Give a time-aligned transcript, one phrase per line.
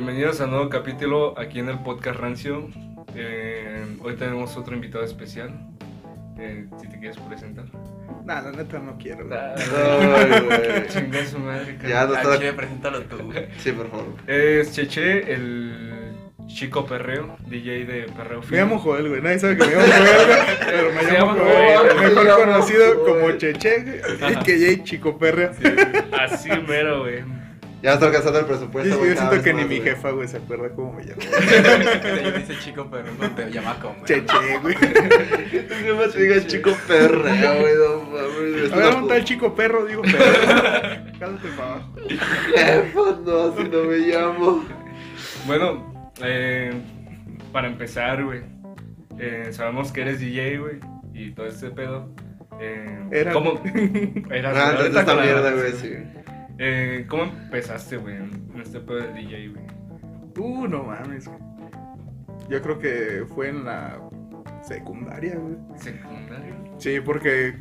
[0.00, 2.68] Bienvenidos a un nuevo capítulo aquí en el podcast Rancio.
[3.16, 5.50] Eh, hoy tenemos otro invitado especial.
[6.38, 7.64] Eh, si te quieres presentar.
[8.24, 9.26] Nah, la neta no quiero.
[9.26, 9.36] güey.
[9.40, 10.86] Ay, güey.
[10.88, 11.76] Chinga su madre.
[11.82, 12.38] Ya no Ah, está.
[12.38, 13.16] chile, preséntalo tú.
[13.58, 14.06] Sí, por favor.
[14.28, 16.12] Es Cheche, el
[16.46, 18.38] chico perreo, DJ de perreo.
[18.40, 18.58] Me fino.
[18.60, 19.20] llamo Joel, güey.
[19.20, 20.58] Nadie sabe que me llamo Joel, güey.
[20.64, 21.76] Pero me llamo Joel.
[21.98, 22.14] Joel.
[22.14, 22.98] Mejor conocido Joel.
[23.20, 23.84] como Cheche,
[24.44, 25.50] que Jay Chico Perra.
[26.20, 27.37] Así mero, güey.
[27.80, 28.90] Ya está alcanzando el presupuesto.
[28.90, 31.20] yo güey, cada siento vez que ni mi jefa, güey, se acuerda cómo me llamo.
[31.20, 34.04] Te dice chico, pero no te llama como.
[34.04, 34.74] Cheche, güey.
[34.74, 37.74] Que tu jefa te diga chico perreo, güey.
[37.76, 38.62] No mames.
[38.64, 40.16] es A ver, una un tal chico perro, digo perro.
[41.20, 41.92] Cállate para abajo.
[42.08, 44.64] Jefa, no, así no me llamo.
[45.46, 46.72] Bueno, eh,
[47.52, 48.40] para empezar, güey.
[49.20, 50.80] eh, sabemos que eres DJ, güey.
[51.14, 52.08] Y todo este pedo.
[52.60, 53.32] Eh, Era.
[53.32, 53.60] ¿Cómo?
[54.32, 55.94] Eras, Ah, esta mierda, güey, sí.
[56.58, 59.64] Eh, ¿Cómo empezaste, güey, en este pedo del DJ, güey?
[60.38, 61.26] Uh, no mames.
[61.26, 61.38] güey.
[62.48, 64.00] Yo creo que fue en la
[64.62, 65.56] secundaria, güey.
[65.76, 66.54] ¿Secundario?
[66.78, 67.58] Sí, porque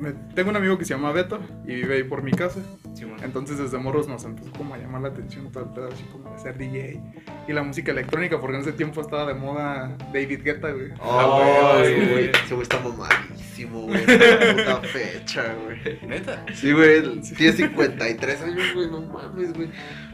[0.00, 2.60] me- tengo un amigo que se llama Beto y vive ahí por mi casa.
[2.94, 3.22] Sí, bueno.
[3.22, 6.32] Entonces desde morros nos empezó como a llamar la atención todo el pedo, así como
[6.32, 7.00] de ser DJ.
[7.46, 10.88] Y la música electrónica, porque en ese tiempo estaba de moda David Guetta, güey.
[11.00, 12.30] Oh, güey, sí, güey.
[12.30, 14.00] Ese güey está mamadísimo, güey.
[14.04, 15.98] Puta fecha, güey.
[16.06, 16.44] Neta.
[16.54, 17.02] Sí, güey.
[17.36, 18.90] Tiene 53 años, güey.
[18.90, 19.68] No mames, güey.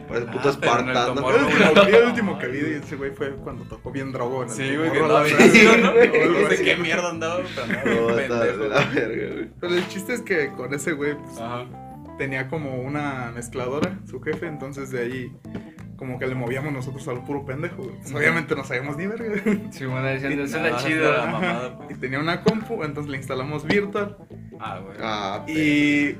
[0.07, 1.13] Parece puto Ah, el espartano.
[1.15, 1.49] Tomorrow,
[1.89, 4.43] Yo el último- que vi de ese güey fue cuando tocó bien drogo.
[4.43, 5.93] en el Sí, güey, que chido, ¿no?
[5.93, 7.39] No sé qué mierda andaba,
[7.83, 9.49] pero No, la verga, güey.
[9.59, 11.65] Pero el chiste es que con ese güey pues, Ajá.
[12.17, 15.31] tenía como una mezcladora, su jefe, entonces de ahí
[15.97, 17.95] como que le movíamos nosotros al puro pendejo, güey.
[17.97, 19.41] Pues, obviamente no sabíamos ni verga.
[19.71, 21.17] Sí, bueno, decían, esa es Ah, la esa chida.
[21.17, 21.99] la mamada, Y pues.
[21.99, 24.15] tenía una compu, entonces le instalamos Virtual.
[24.59, 24.97] Ah, güey.
[25.01, 26.15] Ah, Y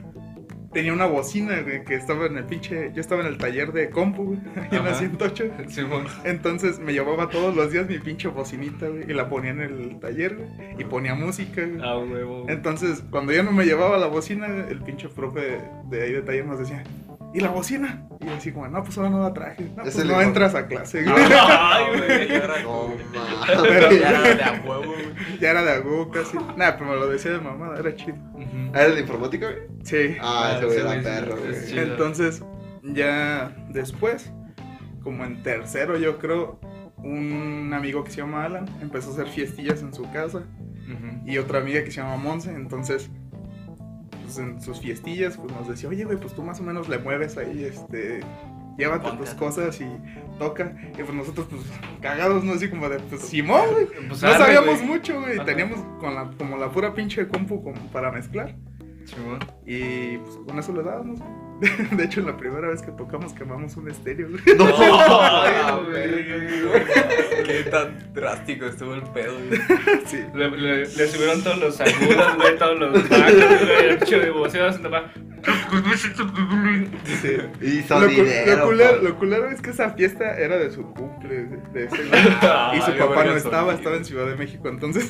[0.78, 2.92] tenía una bocina, güey, que estaba en el pinche.
[2.94, 4.40] Yo estaba en el taller de compu, güey,
[4.72, 5.00] en la Ajá.
[5.00, 5.52] 108.
[5.70, 5.82] Sí.
[6.24, 10.00] Entonces me llevaba todos los días mi pinche bocinita, güey, y la ponía en el
[10.00, 11.82] taller, güey, y ponía música, güey.
[11.82, 12.46] Ah, huevo.
[12.48, 16.46] Entonces, cuando ya no me llevaba la bocina, el pinche profe de ahí de taller
[16.46, 16.84] nos decía,
[17.34, 18.04] ¿y la bocina?
[18.20, 19.70] Y así como, no, pues ahora no da traje.
[19.76, 21.16] No, Es pues no entras a clase, güey.
[21.16, 22.28] Ay, Ah, güey.
[22.28, 22.94] ya era No.
[23.14, 25.40] Ya era de a huevo, güey.
[25.40, 26.38] ya era de agua casi.
[26.38, 28.18] Nah, pero me lo decía de mamada, era chido.
[28.74, 29.60] ¿Ah, ¿Eres de informática, güey?
[29.84, 30.18] Sí.
[30.22, 31.80] Ah, ese güey ese era güey sí, perro, güey.
[31.92, 32.44] Entonces,
[32.84, 34.32] ya después,
[35.04, 36.60] como en tercero, yo creo,
[36.98, 40.42] un amigo que se llama Alan empezó a hacer fiestillas en su casa
[41.26, 42.52] y otra amiga que se llama Monse.
[42.54, 43.10] Entonces,
[44.28, 47.00] pues en sus fiestillas, pues nos decía, oye, güey, pues tú más o menos le
[47.00, 48.20] mueves ahí, este.
[48.78, 49.24] Llévate Ponte.
[49.26, 49.88] tus cosas y
[50.38, 50.76] toca.
[50.94, 51.64] Y pues nosotros, pues,
[52.00, 52.54] cagados, ¿no?
[52.54, 53.88] Así como de, pues, Simón, güey.
[54.08, 54.86] Pues No arre, sabíamos güey.
[54.86, 55.36] mucho, güey.
[55.38, 55.46] Ajá.
[55.46, 58.56] Teníamos con la, como la pura pinche compu como para mezclar.
[59.26, 59.40] Bueno.
[59.66, 61.20] Y pues con eso le dábamos.
[61.92, 64.30] De hecho, la primera vez que tocamos quemamos un estéreo.
[64.30, 64.38] No,
[64.80, 65.80] Ah.
[67.46, 69.60] Qué tan drástico estuvo el pedo, güey.
[70.06, 70.24] Sí.
[70.36, 74.32] Le, le, le subieron todos los agudos, güey, todos los bajos, güey, el de
[77.22, 77.38] sí.
[77.62, 78.58] Hizo Lo, dinero.
[78.58, 81.36] lo culero, lo culero es que esa fiesta era de su cumple.
[81.46, 82.22] De, de ese güey.
[82.78, 83.72] y su papá no estaba, sonido.
[83.72, 84.68] estaba en Ciudad de México.
[84.70, 85.10] Entonces,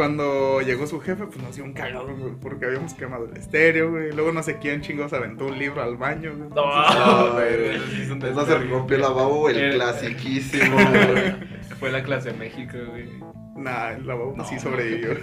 [0.00, 3.90] cuando llegó su jefe, pues nos dio un cagado, güey, porque habíamos quemado el estéreo,
[3.90, 4.12] güey.
[4.12, 6.48] Luego no sé quién chingados aventó un libro al baño, güey.
[6.48, 6.94] No.
[6.94, 8.30] No, güey, güey.
[8.30, 11.34] eso se rompió la babo, el El- clasiquísimo, güey.
[11.78, 13.10] Fue la clase de México, güey.
[13.56, 15.10] Nah, el lavabo No, sí sobrevivió.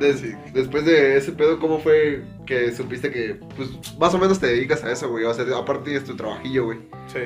[0.00, 0.34] Des-.
[0.52, 4.82] Después de ese pedo, ¿cómo fue que supiste que, pues, más o menos te dedicas
[4.82, 5.24] a eso, güey?
[5.24, 6.78] O sea, aparte es tu trabajillo, güey.
[7.06, 7.20] Sí.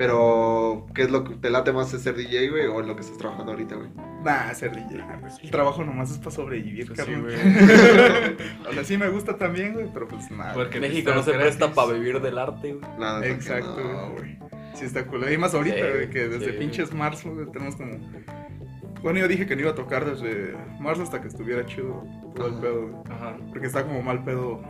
[0.00, 2.64] Pero, ¿qué es lo que te late más es ser DJ, güey?
[2.68, 3.90] ¿O en lo que estás trabajando ahorita, güey?
[4.24, 5.04] Nah, ser DJ.
[5.20, 7.20] pues, El trabajo nomás es para sobrevivir, Pues sí, carnal.
[7.20, 7.36] güey.
[8.70, 10.54] o sea, sí me gusta también, güey, pero pues nada.
[10.54, 11.56] Porque México no se gratis.
[11.58, 12.98] presta para vivir del arte, güey.
[12.98, 14.38] Nada, Exacto, no, güey.
[14.72, 15.30] Sí está cool.
[15.30, 16.56] Y más ahorita, Sí, güey, que desde sí.
[16.58, 17.98] pinches marzo, güey, tenemos como...
[19.02, 22.02] Bueno, yo dije que no iba a tocar desde marzo hasta que estuviera chido
[22.34, 22.94] todo el pedo, güey.
[23.10, 23.36] Ajá.
[23.50, 24.62] Porque está como mal pedo,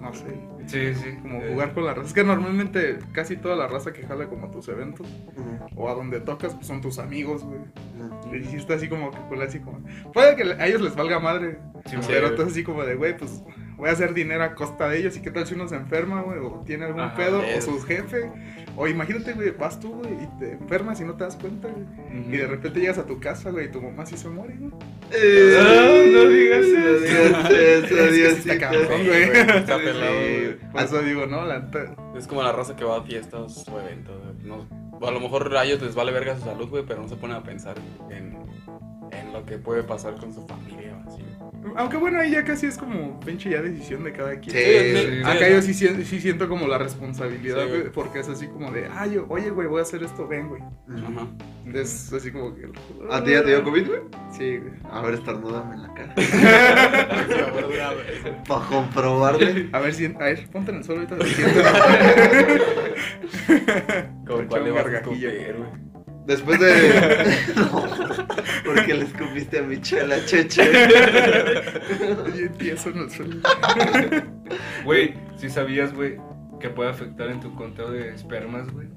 [0.00, 0.26] no sé,
[0.66, 1.16] Sí, sí.
[1.22, 2.08] como Eh, jugar con la raza.
[2.08, 5.06] Es que normalmente casi toda la raza que jala como a tus eventos
[5.76, 7.60] o a donde tocas, pues son tus amigos, güey.
[7.60, 8.34] ujú.
[8.34, 9.80] Y sí está así como que cool, así como...
[10.12, 12.30] Puede que a ellos les valga madre, Sí, pero güey.
[12.30, 13.42] entonces así como de, güey, pues
[13.80, 16.22] voy a hacer dinero a costa de ellos y qué tal si uno se enferma,
[16.22, 18.30] güey, o tiene algún Ajá, pedo, es- o su jefe,
[18.76, 21.86] o imagínate, güey, vas tú, güey, y te enfermas y no te das cuenta, güey,
[22.28, 24.70] y de repente llegas a tu casa, güey, y tu mamá sí se muere, güey.
[25.12, 27.00] Eh, Ah, no digas no eso.
[27.00, 29.26] digas eso, Es que está cabrón, güey.
[29.26, 30.40] güey, está Sí, pelado, sí.
[30.44, 30.70] güey.
[30.72, 31.68] Por eso digo, no, la
[32.16, 34.14] Es como la raza que va a fiestas o eventos.
[34.44, 34.66] No,
[35.06, 37.36] a lo mejor a ellos les vale verga su salud, güey, pero no se ponen
[37.38, 37.76] a pensar
[38.10, 38.36] en,
[39.10, 41.22] en lo que puede pasar con su familia o así.
[41.76, 44.56] Aunque bueno, ahí ya casi es como pinche ya decisión de cada quien.
[44.56, 44.62] Sí,
[45.16, 47.92] sí, Acá sí, yo sí, sien- sí siento como la responsabilidad, güey, güey.
[47.92, 50.62] porque es así como de, ah, yo, oye, güey, voy a hacer esto, ven, güey.
[50.62, 51.26] Ajá.
[51.74, 52.62] Es así como que...
[53.10, 54.00] ¿A ti ya te dio COVID, güey?
[54.36, 54.72] Sí, güey.
[54.90, 56.14] A ver, estornúdame en la cara.
[58.48, 59.68] Para comprobarle.
[59.72, 61.24] A ver, si, a ver, ponte en el suelo ahorita.
[61.26, 61.60] siento.
[64.26, 65.89] ¿Con Echar cuál le vas a güey?
[66.26, 67.34] Después de.
[67.56, 67.84] No,
[68.64, 70.70] porque le escupiste a mi chela, cheche.
[72.36, 73.36] Y empiezo en el suelo.
[74.84, 76.16] Güey, si sabías, güey,
[76.60, 78.88] que puede afectar en tu conteo de espermas, güey.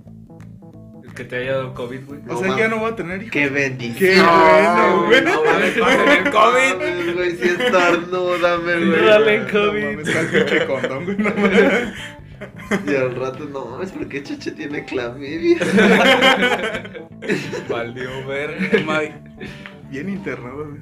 [1.04, 2.20] El que te haya dado COVID, güey.
[2.30, 3.32] O sea, que ya no voy a tener hijos.
[3.32, 3.98] Qué bendición.
[3.98, 5.22] Qué bueno, güey.
[5.22, 6.74] No mames, va a tener COVID.
[6.78, 9.06] Mames, güey, sí estornúdame, Sí, güey.
[9.06, 9.40] dale.
[9.40, 9.84] No COVID.
[9.86, 11.18] mames, está el pinche condón, güey.
[11.18, 11.94] no mames.
[12.88, 15.58] Y al rato, no mames, ¿por qué Cheche tiene clamidia?
[17.70, 18.58] Valió ver,
[18.88, 19.48] Mike.
[19.90, 20.82] Bien internado, güey.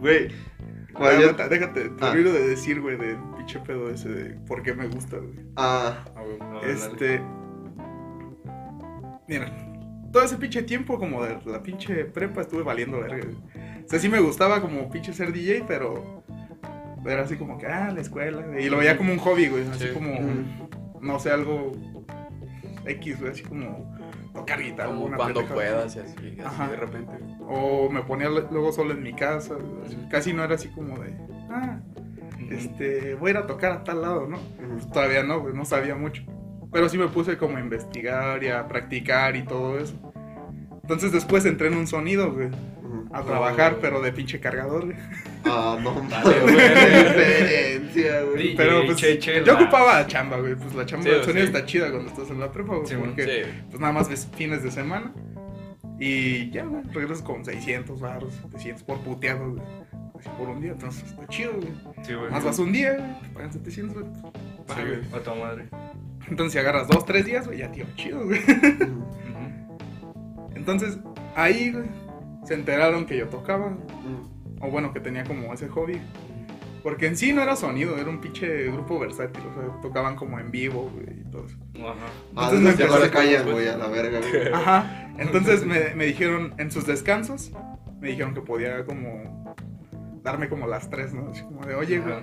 [0.00, 2.10] Güey, Ah, ¿cuál ya- aguanta, déjate, te Ah.
[2.10, 5.34] olvido de decir, güey, del pinche pedo ese de por qué me gusta, güey.
[5.56, 6.72] Ah, dale.
[6.72, 7.22] Este.
[9.28, 9.46] Mira,
[10.12, 13.18] todo ese pinche tiempo, como de la pinche prepa, estuve valiendo verga.
[13.24, 13.36] güey.
[13.84, 16.24] O sea, sí me gustaba como pinche ser DJ, pero.
[17.04, 18.66] Era así como que, ah, la escuela, güey.
[18.66, 19.66] Y lo veía como un hobby, güey.
[19.68, 19.94] Así Sí.
[19.94, 20.44] como, Mm.
[21.00, 21.72] no sé, algo
[22.86, 23.32] X, güey.
[23.32, 23.94] Así como
[24.34, 24.90] tocar guitarra.
[24.90, 25.54] Como cuando pendejada.
[25.54, 26.68] puedas y así, así Ajá.
[26.68, 27.12] de repente.
[27.48, 29.54] O me ponía luego solo en mi casa.
[29.86, 29.96] así.
[30.10, 31.14] Casi no era así como de,
[31.50, 31.80] ah,
[32.50, 34.36] este, voy a ir a tocar a tal lado, ¿no?
[34.38, 34.90] ujú.
[34.92, 36.22] Todavía no, güey, no sabía mucho.
[36.72, 39.94] Pero sí me puse como a investigar y a practicar y todo eso.
[40.82, 42.48] Entonces después entré en un sonido, güey.
[43.12, 44.96] A trabajar, pero de pinche cargador, güey.
[45.44, 48.56] Ah, no mames, güey, diferencia, güey.
[48.56, 51.52] Pero pues yo la- ocupaba chamba, güey, pues la chamba Sí, del sonido sí.
[51.52, 53.50] está chida cuando estás en la prepa, güey, Sí, porque Sí.
[53.68, 55.12] pues nada más ves fines de semana
[55.98, 59.62] y ya, güey, regresas con 600 baros, 700 por puteado, güey.
[60.18, 61.72] Así por un día, entonces está chido, güey.
[62.02, 62.30] Sí, güey.
[62.30, 64.12] Más vas un día, güey, te pagan 700, güey.
[64.14, 64.22] Sí,
[64.70, 65.00] Va, güey.
[65.14, 65.68] A tu madre.
[66.28, 68.40] Entonces si agarras dos, tres días, güey, ya tío, chido, güey.
[70.54, 70.98] Entonces,
[71.34, 71.86] ahí, güey,
[72.50, 74.66] se enteraron que yo tocaba, Ujú.
[74.66, 76.00] o bueno, que tenía como ese hobby.
[76.82, 80.36] Porque en sí no era sonido, era un pinche grupo versátil, o sea, tocaban como
[80.40, 81.56] en vivo, güey, y todo eso.
[81.76, 81.94] Ajá.
[82.34, 84.48] Ah, Entonces de me se callan, güey, a la verga, güey.
[84.52, 87.52] Ajá, entonces me, me dijeron, en sus descansos,
[88.00, 89.54] me dijeron que podía como
[90.24, 91.28] darme como las tres, ¿no?
[91.30, 92.16] Así como de, oye, güey,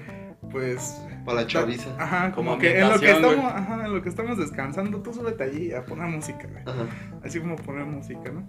[0.52, 1.02] pues...
[1.24, 1.90] Para la chaviza.
[1.98, 5.14] Ajá, como, Como que en lo que, estamos, ajá, en lo que estamos descansando, tú
[5.14, 6.64] súbete allí a poner música, güey.
[6.66, 6.86] Ajá.
[7.24, 8.46] Así como poner música, ¿no?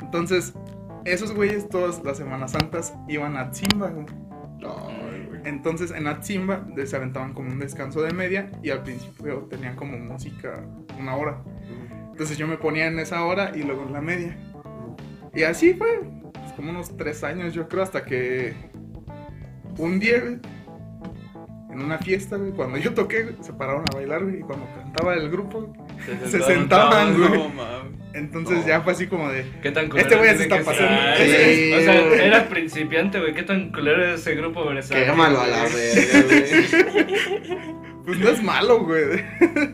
[0.00, 0.52] Entonces,
[1.04, 4.06] esos güeyes todas las Semanas Santas iban a Tzimba, güey.
[5.44, 9.98] Entonces en Atzimba se aventaban como un descanso de media y al principio tenían como
[9.98, 10.64] música
[10.98, 11.42] una hora.
[12.10, 14.36] Entonces yo me ponía en esa hora y luego en la media.
[15.34, 16.00] Y así fue,
[16.32, 18.54] pues, como unos tres años yo creo, hasta que
[19.78, 20.38] un día,
[21.72, 25.14] en una fiesta, güey, cuando yo toqué, se pararon a bailar, güey, y cuando cantaba
[25.14, 25.72] el grupo,
[26.26, 27.30] Se sentaban, güey.
[27.30, 27.52] No,
[28.14, 28.66] entonces No.
[28.66, 31.16] ya fue así como de, ¿Qué tan Este güey ya se está pasando.
[31.16, 31.54] ser?
[31.56, 33.32] Sí, o sea, era principiante, güey.
[33.34, 35.04] ¿Qué tan culero es ese grupo versátil?
[35.06, 37.52] Quémalo a la verga, güey.
[38.04, 39.02] pues no es malo, güey.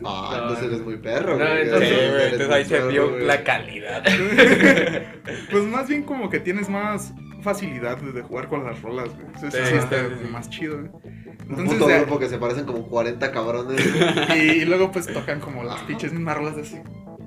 [0.05, 0.43] Ah, No.
[0.43, 1.63] entonces eres muy perro, No, güey.
[1.63, 3.25] entonces- Sí, güey, entonces ahí se vio güey.
[3.27, 4.05] la calidad.
[5.51, 7.13] Pues más bien como que tienes más
[7.53, 9.27] facilidad de jugar con las rolas, güey.
[9.35, 10.29] Eso sí, Sí, está sí, sí.
[10.31, 10.91] más chido, güey.
[10.91, 13.81] Un Entonces, puto de- grupo que se parecen como 40 cabrones.
[14.29, 14.39] güey.
[14.61, 16.77] y, luego pues tocan como las pinches mismas rolas así.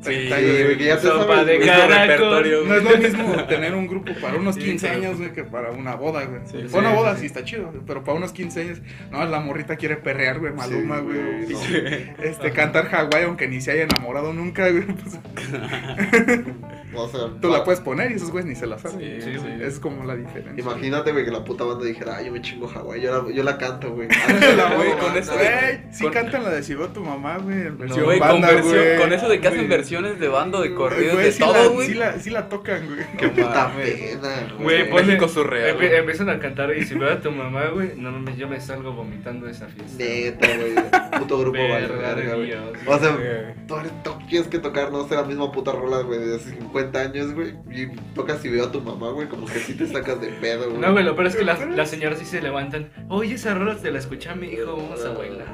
[0.01, 1.70] Sí, 30 Sí, años, güey, que ya te Sopa sabes, de güey.
[1.70, 5.01] Repertorio, No es lo mismo tener un grupo para unos Sí, 15 claro.
[5.03, 6.41] años, güey, que para una boda, güey.
[6.46, 7.20] Sí, para sí, una boda sí.
[7.22, 8.81] sí está chido, pero para unos 15 años,
[9.12, 12.05] no, la morrita quiere perrear, güey, Maluma, Sí, güey.
[12.17, 12.24] no.
[12.24, 14.84] Este, cantar Hawái aunque ni se haya enamorado nunca, güey.
[14.86, 15.20] Pues,
[16.93, 19.00] O sea, tú la puedes poner y esos güeyes ni se la saben.
[19.22, 19.29] Sí.
[19.62, 20.62] Es como la diferencia.
[20.62, 23.43] Imagínate, güey, que la puta banda dijera, ay, yo me chingo Hawái, yo la, yo
[23.43, 24.10] la canto, güey.
[24.58, 28.51] La con eso- Güey, sí con- cantan la de Sigo tu mamá, güey, versión banda,
[28.51, 28.98] versión- güey.
[28.98, 29.70] con eso de que hacen Güey.
[29.92, 31.88] Versiones de bando, de corridos, Güey, de sí todo, la, güey.
[31.88, 33.00] sí, la, sí la tocan, güey.
[33.18, 35.06] Qué puta pena, Güey, güey.
[35.06, 35.96] México surreal, Empie- güey.
[36.00, 38.94] empiezan a cantar y si veo a tu mamá, güey, no mames, yo me salgo
[38.94, 40.02] vomitando de esa fiesta.
[40.02, 41.20] Neta, güey.
[41.20, 42.54] Puto grupo Verga güey.
[42.88, 43.86] O sea, Güey.
[44.04, 47.34] tú, tienes que tocar, no sé, la misma puta rola, güey, de hace 50 años,
[47.34, 47.54] güey.
[47.70, 50.70] Y tocas y veo a tu mamá, güey, como que sí te sacas de pedo,
[50.70, 50.80] güey.
[50.82, 52.90] No, güey, lo peor es que las, las señoras sí se levantan.
[53.10, 55.48] Oye, esa rola te la escuché a mi hijo, vamos a bailar.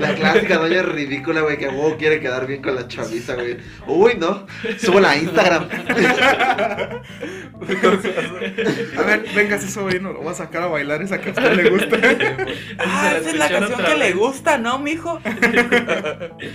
[0.00, 3.58] La clásica doña ridícula, güey, que a huevo quiere quedar bien con la chaviza, güey.
[3.86, 4.46] Uy, no,
[4.78, 5.68] súbela a Instagram.
[8.98, 11.52] A ver, venga ese sobrino, lo voy a sacar a bailar esa que a usted
[11.54, 11.96] le gusta.
[12.78, 15.20] Ah, esa es la canción que le gusta, ¿no, mijo?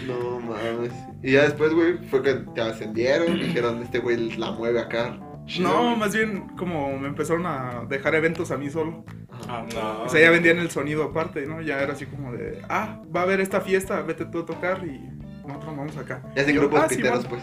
[0.08, 0.92] No mames.
[1.24, 5.20] Y ya después, güey, fue que te ascendieron, dijeron, este güey la mueve acá,
[5.60, 9.04] No, más bien como me empezaron a dejar eventos a mí solo.
[9.48, 10.04] Ah, no.
[10.04, 11.62] O sea, ya vendían el sonido aparte, ¿no?
[11.62, 14.84] Ya era así como de, ah, va a haber esta fiesta, vete tú a tocar
[14.86, 15.10] y
[15.54, 16.22] nosotros vamos acá.
[16.36, 17.30] Ya yo, grupos "Ah, sí, piteros, va".
[17.30, 17.42] pues.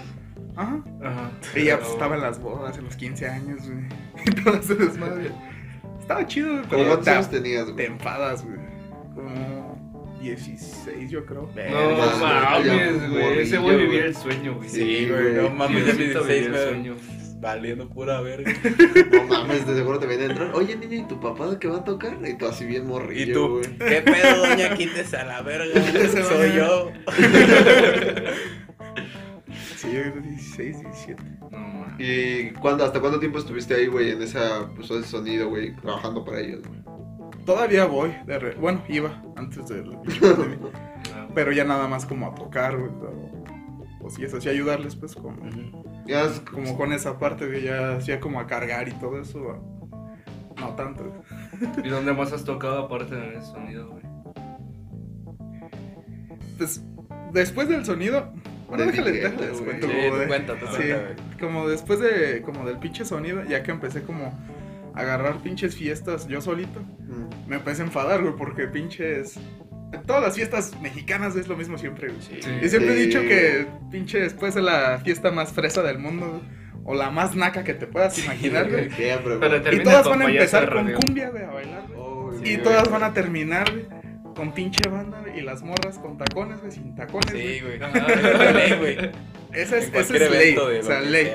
[0.57, 0.81] Ajá.
[1.05, 1.31] Ajá.
[1.55, 3.85] Y ya pues, estaba en las bodas, en los 15 años, güey.
[4.27, 5.31] Y todo ese desmadre.
[6.01, 7.87] Estaba chido, güey, ¿Cómo pero cuántos te, años tenías, te güey?
[7.87, 8.59] enfadas, güey.
[9.15, 11.49] Como 16, yo creo.
[11.55, 13.39] No mames, güey.
[13.41, 14.09] Ese güey vivía güey.
[14.09, 14.69] el sueño, güey.
[14.69, 15.35] Sí, güey, güey.
[15.35, 16.95] no mames, ya Sí, mis ahorita 16 vivía el me sueño.
[17.41, 18.53] Valiendo pura verga.
[19.13, 20.55] No mames, de seguro te viene a entrar.
[20.55, 22.19] Oye, niño, ¿y tu papá de qué va a tocar?
[22.27, 23.49] Y tú así bien morrillo, ¿Y tú?
[23.59, 23.79] güey.
[23.79, 24.75] ¿Qué pedo, doña?
[24.75, 25.81] Quítese a la verga.
[26.29, 26.91] Soy yo.
[29.77, 31.23] Sí, yo creo 16, 17.
[31.53, 31.95] No mames.
[32.01, 36.25] ¿Y cuándo, hasta cuánto tiempo estuviste ahí, güey, en esa, pues, ese sonido, güey, trabajando
[36.25, 36.81] para ellos, güey?
[37.47, 39.99] Todavía voy, de re- bueno, iba antes de la.
[41.35, 42.91] Pero ya nada más como a tocar, güey.
[43.01, 43.31] Pero,
[44.01, 45.37] pues sí, eso sí, ayudarles, pues, como,
[46.09, 49.39] Ya es como con esa parte, güey, ya hacía como a cargar y todo eso.
[50.59, 51.13] No tanto.
[51.85, 54.03] ¿Y dónde más has tocado aparte de ese sonido, güey?
[56.57, 56.83] Pues,
[57.33, 58.33] después del sonido.
[58.69, 59.87] Bueno, De déjale, déjale, les cuento.
[59.87, 60.83] Sí, como de- cuenta, tú sí,
[61.41, 64.35] como después de, como del pinche sonido, ya que empecé como
[64.95, 67.49] a agarrar pinches fiestas yo solito, Mm.
[67.49, 69.39] me empecé a enfadar, güey, porque pinches.
[69.93, 72.21] En todas las fiestas mexicanas es lo mismo siempre, güey.
[72.21, 72.39] Sí.
[72.43, 72.51] Sí.
[72.63, 76.43] Y siempre he dicho que pinche después de la fiesta más fresa del mundo,
[76.85, 78.89] o la más naca que te puedas imaginar, güey.
[78.89, 81.99] Pero Y todas van a empezar con cumbia, güey, a bailar, güey.
[82.01, 82.93] Oh, Y todas güey.
[82.93, 83.87] van a terminar, güey,
[84.35, 87.31] con pinche banda, güey, y las morras con tacones, güey, sin tacones.
[87.31, 87.79] Sí, güey.
[87.79, 89.11] Ley, güey.
[89.53, 91.31] Esa es, En esa es ley, o sea, ley.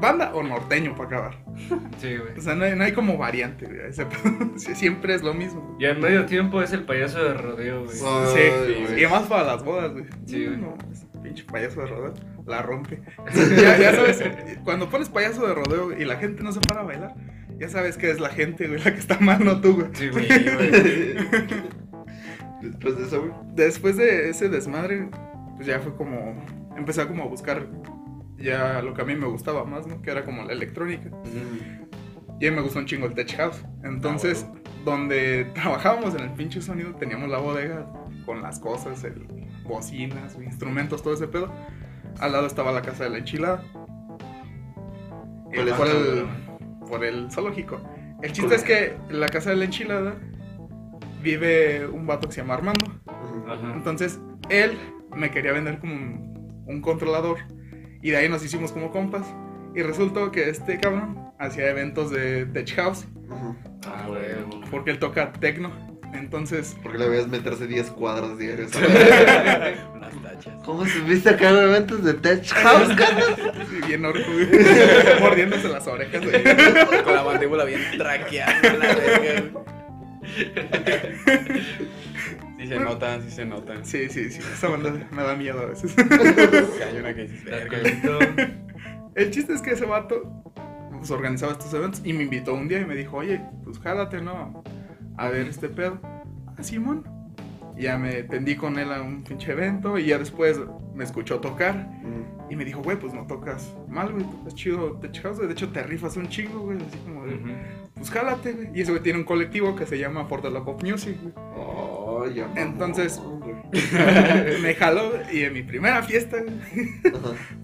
[0.00, 1.38] Banda o norteño para acabar.
[1.98, 2.38] Sí, güey.
[2.38, 3.80] O sea, no hay, no hay como variante, güey.
[4.56, 5.76] Siempre es lo mismo.
[5.78, 7.96] Y en medio tiempo es el payaso de rodeo, güey.
[7.96, 9.04] Sí, güey.
[9.04, 10.06] y más para las bodas, güey.
[10.26, 10.56] Sí, güey.
[10.56, 12.14] No, ese pinche payaso de rodeo
[12.46, 13.00] la rompe.
[13.56, 14.22] ya, ya sabes,
[14.64, 17.14] cuando pones payaso de rodeo y la gente no se para a bailar,
[17.58, 19.88] ya sabes que es la gente, güey, la que está mal, no tú, güey.
[19.94, 20.26] Sí, güey.
[20.28, 21.80] Sí, güey.
[22.62, 23.32] Después de eso, güey.
[23.54, 25.08] Después de ese desmadre,
[25.56, 26.34] pues ya fue como.
[26.76, 27.66] Empecé a como a buscar
[28.40, 30.00] ya lo que a mí me gustaba más, ¿no?
[30.02, 31.10] Que era como la electrónica.
[32.40, 33.62] Y a mí me gustó un chingo el Tech House.
[33.84, 37.86] Entonces, Ah, donde trabajábamos en el pinche sonido, teníamos la bodega
[38.24, 39.26] con las cosas, el,
[39.64, 41.52] bocinas, instrumentos, todo ese pedo.
[42.18, 43.62] Al lado estaba la casa de la enchilada.
[45.52, 46.26] Y ¿Cuál es por, el,
[46.88, 47.80] por el zoológico.
[48.22, 50.14] El chiste es que en la casa de la enchilada
[51.22, 52.86] vive un vato que se llama Armando.
[53.06, 53.72] Ajá.
[53.74, 54.78] Entonces, él
[55.14, 57.38] me quería vender como un, un controlador.
[58.02, 59.26] Y de ahí nos hicimos como compas.
[59.74, 63.06] Y resultó que este cabrón hacía eventos de Tech House.
[63.86, 64.22] Ah, güey.
[64.70, 65.70] Porque él toca techno.
[66.12, 68.72] Entonces, Porque le veías meterse 10 cuadras diarios.
[69.94, 70.54] Unas tachas.
[70.64, 72.88] ¿Cómo subiste acá en eventos de Tech House,
[73.70, 74.24] sí, bien güey,
[75.20, 76.20] mordiéndose las orejas.
[76.24, 76.42] güey.
[77.04, 78.60] Con la mandíbula bien traqueada.
[82.60, 83.86] Sí se notan, sí se notan.
[83.86, 84.38] Sí, sí, sí.
[84.38, 85.94] Esa banda me da miedo a veces.
[85.96, 87.30] Sí, hay una que.
[89.14, 90.30] El chiste es que ese vato
[90.90, 94.20] pues, organizaba estos eventos y me invitó un día y me dijo, oye, pues jálate,
[94.20, 94.62] ¿no?
[95.16, 96.00] A ver este pedo.
[96.02, 97.04] Ah, Simón.
[97.78, 100.60] Y ya me tendí con él a un pinche evento y ya después
[100.94, 101.88] me escuchó tocar
[102.50, 105.46] y me dijo, güey, pues no tocas mal, güey, tocas chido House, güey.
[105.46, 107.38] De hecho, te rifas un chingo, güey, así como de,
[107.94, 108.70] pues jálate, güey.
[108.74, 111.32] Y ese güey tiene un colectivo que se llama For the Love of Music, güey.
[111.56, 111.99] Oh,
[112.56, 113.20] Entonces-
[114.62, 116.38] me jaló y en mi primera fiesta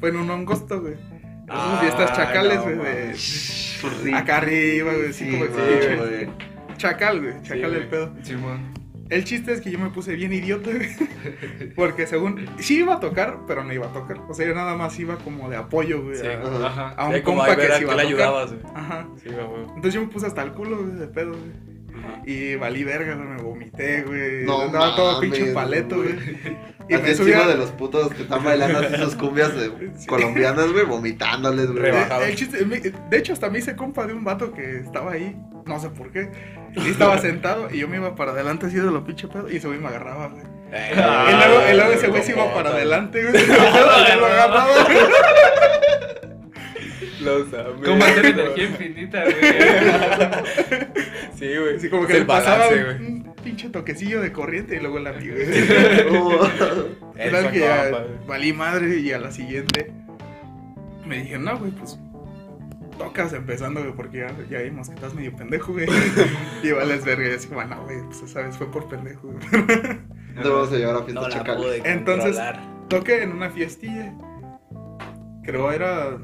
[0.00, 0.94] fue en un hongosto, güey.
[1.48, 2.82] Ah, fiestas chacales, no,
[4.02, 5.48] de acá arriba, güey, Sí, güey,
[6.76, 7.82] chacal, güey, chacal güey.
[7.82, 8.12] el pedo.
[9.08, 10.88] El chiste es que yo me puse bien idiota, güey.
[11.76, 14.18] Porque según, sí iba a tocar, pero no iba a tocar.
[14.28, 16.16] O sea, yo nada más iba como de apoyo, güey.
[16.16, 16.26] Sí.
[16.26, 16.88] a- Ajá.
[16.96, 18.06] A un Sí, compa que sí iba a le tocar.
[18.06, 18.64] ayudabas, güey.
[18.74, 19.08] Ajá.
[19.22, 19.60] Sí, güey, güey.
[19.62, 21.75] Entonces yo me puse hasta el culo, güey, de pedo, güey.
[22.24, 24.44] Y valí verga, güey, me vomité, güey.
[24.44, 26.12] No Andaba todo mames, pinche paleto, güey.
[26.14, 26.76] güey.
[26.88, 27.46] Y Así me encima subía...
[27.48, 30.06] de los putos que están bailando así sus cumbias de- Sí.
[30.06, 31.86] colombianas, güey, vomitándoles, güey.
[31.86, 35.80] Eh, el de hecho, hasta me hice compa de un vato que estaba ahí, no
[35.80, 36.30] sé por qué.
[36.76, 39.56] Y estaba sentado y yo me iba para adelante así de lo pinche pedo y
[39.56, 40.44] ese güey me agarraba, güey.
[40.72, 43.42] Eh, Ah, y luego, y luego ese güey se iba para adelante, güey.
[43.44, 44.96] Y lo agarraba, güey.
[47.26, 47.80] Los amigos.
[47.84, 49.34] ¿Cómo hacer energía infinita, güey?
[51.36, 51.76] Sí, güey.
[51.76, 53.12] Así como que el le pasaba balance, un, güey.
[53.28, 55.34] un pinche toquecillo de corriente y luego el amigo.
[57.16, 59.92] Eso, que ya valí madre y a la siguiente
[61.04, 61.98] me dije, no, güey, pues
[62.98, 65.86] tocas empezando, güey, porque ya, ya vimos que estás medio pendejo, güey.
[66.62, 69.38] y vales verga y así, bueno, güey, pues esa vez fue por pendejo, güey.
[70.34, 72.38] No te vamos a llevar a fiesta No la Entonces-.
[72.88, 74.14] Toqué en una fiestilla.
[75.42, 76.18] Creo era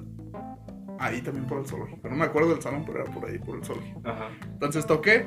[1.02, 2.08] ahí también por el zoológico.
[2.08, 4.00] No me acuerdo del salón, pero era por ahí, por el zoológico.
[4.04, 4.28] Ajá.
[4.44, 5.26] Entonces toqué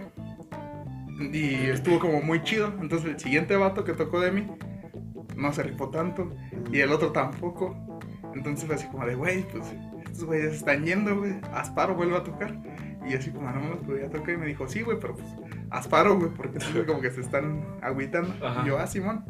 [1.31, 2.73] y estuvo como muy chido.
[2.79, 4.47] Entonces el siguiente vato que tocó de mí
[5.35, 6.31] no se rifó tanto
[6.71, 7.75] y el otro tampoco.
[8.33, 9.65] Entonces fue así como de, güey, pues
[10.05, 11.33] estos güeyes están yendo, güey.
[11.53, 12.57] Asparo vuelve a tocar.
[13.05, 14.33] Y así como, no me pero ya toqué.
[14.33, 15.27] Y me dijo, sí, güey, pero pues
[15.69, 18.33] Asparo, güey, porque siempre como que se están agüitando.
[18.45, 18.63] Ajá.
[18.63, 19.25] Y yo, ah, Simón.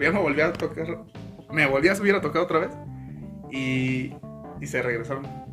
[0.00, 1.04] Ya me volví a tocar.
[1.52, 2.76] Me volví a subir a tocar otra vez.
[3.50, 4.12] Y,
[4.60, 5.43] y se regresaron.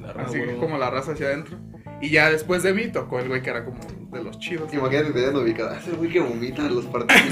[0.00, 0.60] La Así huevo.
[0.60, 1.58] como la raza hacia adentro.
[2.00, 3.78] Y ya después de mí tocó el güey que era como
[4.12, 4.72] de los chidos.
[4.74, 5.74] Imagínate que te hayan ubicado.
[5.74, 7.22] Es el güey que vomita en los partidos.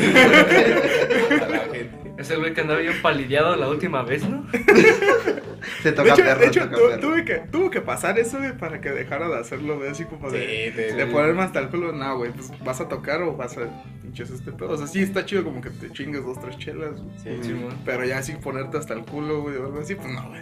[1.42, 1.90] A la gente.
[2.18, 4.46] Es el güey que andaba bien palideado la última vez, ¿no?
[5.82, 7.00] Se De toca hecho, perro, de hecho toca tu- perro.
[7.00, 10.30] tuve, que, tuvo que pasar eso, güey, para que dejara de hacerlo, güey, así como
[10.30, 10.40] de,
[10.70, 11.92] Sí, te- de ponerme hasta el culo.
[11.92, 13.62] No, güey, pues vas a tocar o vas a
[14.02, 14.70] pinches este pedo.
[14.70, 17.42] O sea, sí está chido como que te chingues dos, tres chelas, güey.
[17.42, 17.54] Sí.
[17.84, 20.40] Pero ya así ponerte hasta el culo, güey, o algo así, pues no, güey.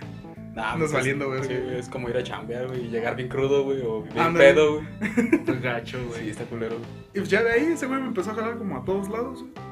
[0.59, 1.71] Nah, Andas pues, valiendo, es- verga.
[1.71, 4.75] Sí, es como ir a chambear, güey, y llegar bien crudo, güey, o bien pedo,
[4.75, 4.87] güey.
[5.47, 6.23] Pues gacho, güey.
[6.25, 6.77] Sí, está culero.
[7.15, 9.41] Y pues ya de ahí ese güey me empezó a jalar como a todos lados,
[9.43, 9.69] güey.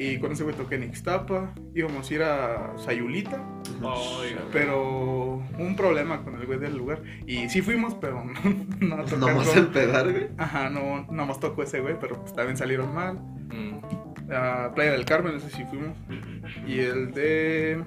[0.00, 4.36] Y con ese güey toqué en Ixtapa, íbamos a ir a Sayulita, Ay, güey.
[4.52, 7.02] pero un problema con el güey del lugar.
[7.26, 8.22] Y sí fuimos, pero
[8.80, 10.28] no, no a Pues tocar nomás con- empedar, güey.
[10.36, 13.18] Ajá, no, nomás tocó ese güey, pero pues también salieron mal.
[13.52, 14.32] Mm.
[14.32, 15.96] A Playa del Carmen, ese sí fuimos.
[16.66, 17.84] Y el de...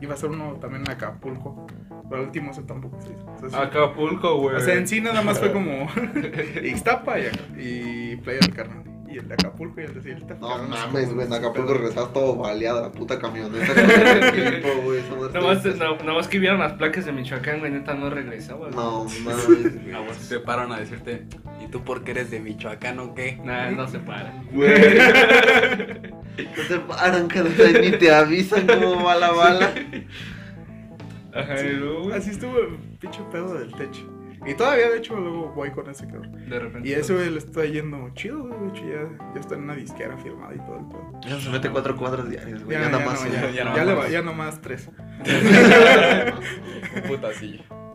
[0.00, 1.66] Iba a ser uno también en Acapulco,
[2.08, 3.56] pero el último ese tampoco se hizo.
[3.56, 4.56] Acapulco, güey.
[4.56, 5.88] o sea, en sí nada más fue como
[6.62, 8.85] Ixtapa y, y Playa del Carmen.
[9.16, 10.36] Y el de Acapulco y el de.
[10.38, 11.24] No mames, güey.
[11.24, 13.72] En de Acapulco regresabas todo baleado la puta camioneta.
[15.32, 18.68] Nada más, que vieron las placas de Michoacán, güey, neta no regresaba.
[18.68, 19.94] No mames, güey.
[19.94, 20.18] Aguas.
[20.18, 21.24] Se paran a decirte,
[21.64, 23.40] ¿y tú por qué eres de Michoacán o qué?
[23.42, 24.34] Nah, no se para.
[24.52, 24.98] Güey.
[24.98, 29.72] No te paran, cada ni te avisan cómo va la bala.
[31.32, 31.54] Ajá,
[32.14, 34.15] Así estuvo el pinche pedo del techo.
[34.46, 36.48] Y todavía, de hecho, luego voy con ese cabrón.
[36.48, 36.88] de repente.
[36.88, 38.60] Y ese güey le está yendo chido, güey.
[38.60, 41.20] De hecho, ya, ya está en una disquera firmada y todo el pedo.
[41.28, 42.76] Ya se mete cuatro cuadras diarias, güey.
[42.76, 44.04] Ya, Ya, nada ya no, ya, ya ya no le más.
[44.04, 44.88] va- ya nomás tres.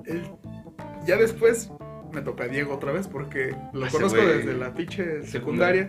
[0.05, 0.23] El-
[1.05, 1.71] ya después
[2.11, 5.87] me toca Diego otra vez porque lo Ese conozco desde la pinche secundaria,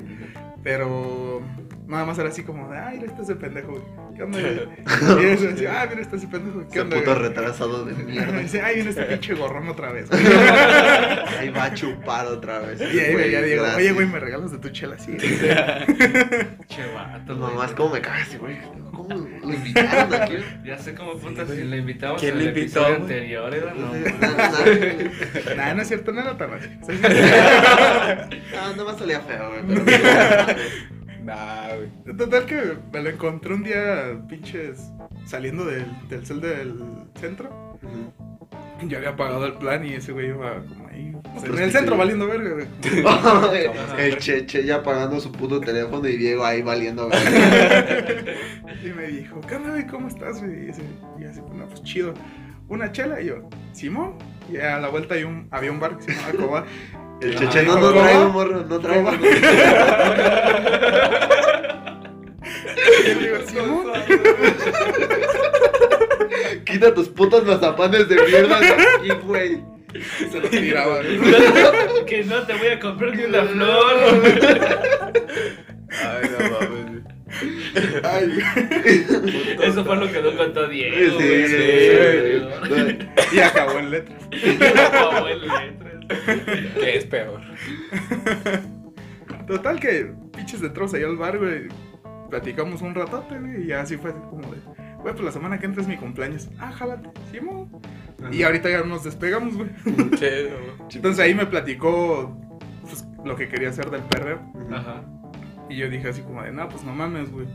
[0.62, 1.40] pero
[1.86, 3.82] nada más era así como de, ay, mira, está ese pendejo, güey.
[4.16, 5.22] ¿Qué onda, güey?
[5.22, 7.22] Y eso, así, ah, mira, está ese pendejo, ¿qué Ese onda, puto güey?
[7.28, 8.38] retrasado de Y mierda.
[8.38, 10.08] dice, ay, viene este pinche gorrón otra vez.
[10.08, 10.22] güey".
[11.38, 12.80] Ahí va a chupar otra vez.
[12.80, 15.16] Y ahí güey, veía Diego, oye, güey, me regalas de tu chela, sí.
[15.18, 17.50] Che, vato, güey.
[17.50, 18.56] Mamá, es como me cagas, güey.
[18.94, 20.34] ¿Cómo lo invitaron aquí?
[20.64, 23.00] Ya sé cómo putas si le invitamos ¿Quién en le el invitó, episodio güey?
[23.02, 23.92] anterior, era no.
[25.50, 26.68] No, Nah, no es cierto, no era tan así.
[26.86, 28.42] Sí, sí.
[28.54, 29.84] no, no me salía feo, güey.
[29.84, 30.46] Pero...
[31.22, 32.16] Nah, güey.
[32.16, 34.80] Total que me lo encontré un día, pinches,
[35.24, 36.74] saliendo del, del cel del
[37.14, 37.78] centro.
[38.88, 41.16] Ya había pagado el plan y ese güey iba como ahí.
[41.34, 42.66] pues, en el centro valiendo verga, güey.
[43.98, 47.08] El Cheche ya pagando su puto teléfono y Diego ahí valiendo.
[47.08, 47.18] güey.
[48.84, 49.86] Y me dijo, ¿qué onda, güey?
[49.86, 50.66] ¿Cómo estás, güey?
[50.66, 50.82] Y ese-
[51.20, 52.14] y así, no, pues chido.
[52.68, 54.14] Una chela y yo, Simón.
[54.50, 56.64] Y a la vuelta hay un, había un bar que se llamaba Coba.
[57.20, 58.78] El Cheche no, no traigo, morro, no
[63.20, 63.92] digo, Simón.
[66.64, 69.62] Quita tus putos mazapanes de mierda de aquí, güey.
[69.94, 71.00] Y se lo tiraba,
[72.06, 74.22] que no te voy a comprar ni una flor.
[75.90, 77.02] Ay, no mames.
[78.04, 78.38] Ay.
[79.62, 81.18] Eso fue lo que no contó Diego.
[81.18, 81.48] Sí, güey.
[81.48, 82.98] sí,
[83.32, 84.28] Y acabó en letras.
[84.86, 85.92] Acabó en letras.
[86.80, 87.40] ¿Qué es peor?
[89.46, 91.68] Total que pinches de troza ahí al bar, güey.
[92.30, 93.66] Platicamos un ratote, güey.
[93.66, 94.58] Y así fue así como de,
[95.02, 96.48] güey, pues la semana que entra es mi cumpleaños.
[96.58, 97.68] Ah, jálate, Simón.
[98.30, 99.68] Y ahorita ya nos despegamos, güey.
[100.18, 100.26] Sí.
[100.96, 102.36] Entonces ahí me platicó
[102.82, 104.40] pues, lo que quería hacer del perreo.
[104.72, 105.02] Ajá.
[105.68, 107.46] Y yo dije así como de, no, pues no mames, güey.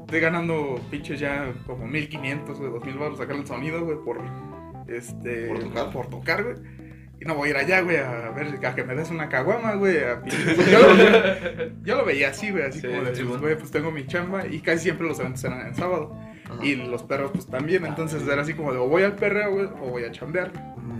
[0.00, 4.20] Estoy ganando pinches ya como 1500, güey, 2000 baros sacar el sonido, güey, por
[4.86, 5.48] este.
[5.48, 5.90] ¿Por tocar?
[5.90, 6.56] por tocar, güey.
[7.20, 9.74] Y no voy a ir allá, güey, a ver, a que me des una caguama,
[9.74, 9.98] güey.
[9.98, 10.22] a
[10.70, 13.40] Yo, lo, yo lo veía así, güey, así Sí, como de, sí, pues, bueno.
[13.42, 14.46] güey, pues tengo mi chamba.
[14.46, 16.16] Y casi siempre los eventos eran en sábado.
[16.62, 17.84] Y los perros, pues también.
[17.86, 20.52] Entonces era así como de, o voy al perreo, güey, o voy a chambear.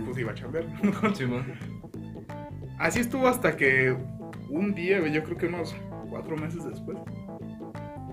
[0.05, 0.65] Pues iba a chambear.
[1.15, 1.45] Simón.
[2.77, 3.95] Así estuvo hasta que
[4.49, 5.75] un día, güey, yo creo que unos
[6.09, 6.97] cuatro meses después,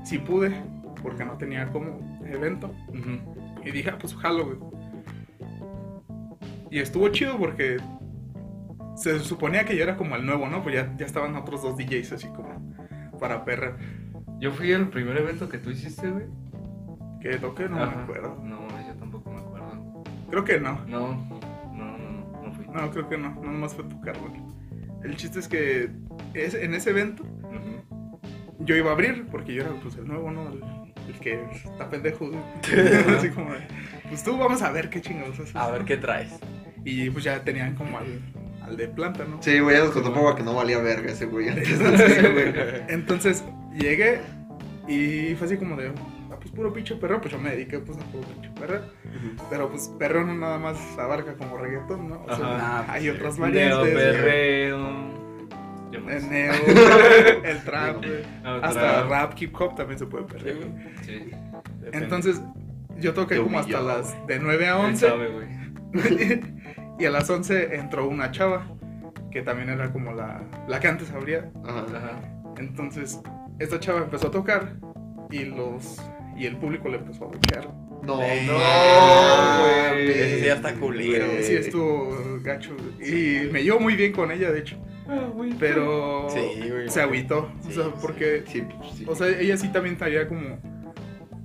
[0.05, 0.53] sí pude,
[1.03, 2.75] porque no tenía como evento.
[2.89, 3.61] Ujú.
[3.65, 4.59] Y dije, ah, pues jalo, güey.
[6.71, 7.77] Y estuvo chido porque
[8.97, 10.63] se suponía que yo era como el nuevo, ¿no?
[10.63, 12.75] Pues ya, ya estaban otros dos DJs así como
[13.21, 13.77] para perra.
[14.41, 16.27] Yo fui al primer evento que tú hiciste, güey.
[17.23, 18.37] Que toqué, no me acuerdo.
[18.43, 20.05] No, yo tampoco me acuerdo.
[20.31, 20.81] Creo que no.
[20.87, 21.15] No,
[21.73, 22.73] no, no.
[22.73, 24.33] No, creo que no, no nomás fue tocar, güey.
[25.05, 25.91] El chiste es que
[26.35, 27.25] es- en ese evento
[28.61, 30.49] yo iba a abrir, porque yo era pues el nuevo, ¿no?
[30.49, 30.63] El,
[31.09, 32.41] el que está pendejo, güey.
[33.17, 33.61] Así como, de,
[34.09, 35.57] pues tú vamos a ver qué chingados haces.
[35.57, 36.33] A ver qué traes.
[36.85, 38.21] Y pues ya tenían como al,
[38.65, 39.43] al de planta, ¿no?
[39.43, 41.49] Sí, güey, ya nos contó Pava que no valía verga ese güey.
[42.89, 43.45] Entonces
[43.77, 44.21] llegué
[44.89, 45.93] y fue así como de,
[46.55, 48.81] puro pinche perro, pues yo me dediqué pues a puro pinche perro.
[49.51, 52.23] Pero pues perro no nada más abarca como reggaetón, ¿no?
[52.27, 53.11] O sea, Ajá, hay sí.
[53.11, 53.95] otras Neo, variantes.
[53.95, 55.13] perreo.
[55.91, 56.15] ¿Qué más?
[56.15, 56.53] El neo,
[57.45, 58.23] el trap, güey.
[58.45, 59.11] Ah, Hasta trap.
[59.11, 60.57] rap, hip hop también se puede Sí, perder.
[60.57, 60.71] güey.
[61.03, 61.31] Sí.
[61.81, 61.99] Depende.
[62.05, 62.43] Entonces,
[62.99, 65.09] yo toqué como hasta las de 9 a Él 11.
[65.09, 65.63] sabe, güey.
[66.99, 68.67] y a las 11 entró una chava,
[69.31, 71.51] que también era como la, la que antes abría.
[71.67, 72.21] Ajá.
[72.57, 73.21] Entonces,
[73.59, 74.77] esta chava empezó a tocar
[75.31, 75.99] y los
[76.37, 77.69] y el público le empezó a buchear.
[78.03, 80.11] No, Ey, no, güey.
[80.11, 81.27] Ese sí ya está culero.
[81.41, 82.75] Sí, estuvo gacho.
[83.01, 84.77] Y me llevo muy bien con ella, de hecho.
[85.59, 86.89] Pero Sí, güey.
[86.89, 87.51] se agüitó.
[87.67, 88.65] o sea, porque Sí,
[88.97, 89.05] sí.
[89.07, 90.59] O sea, ella sí también traía como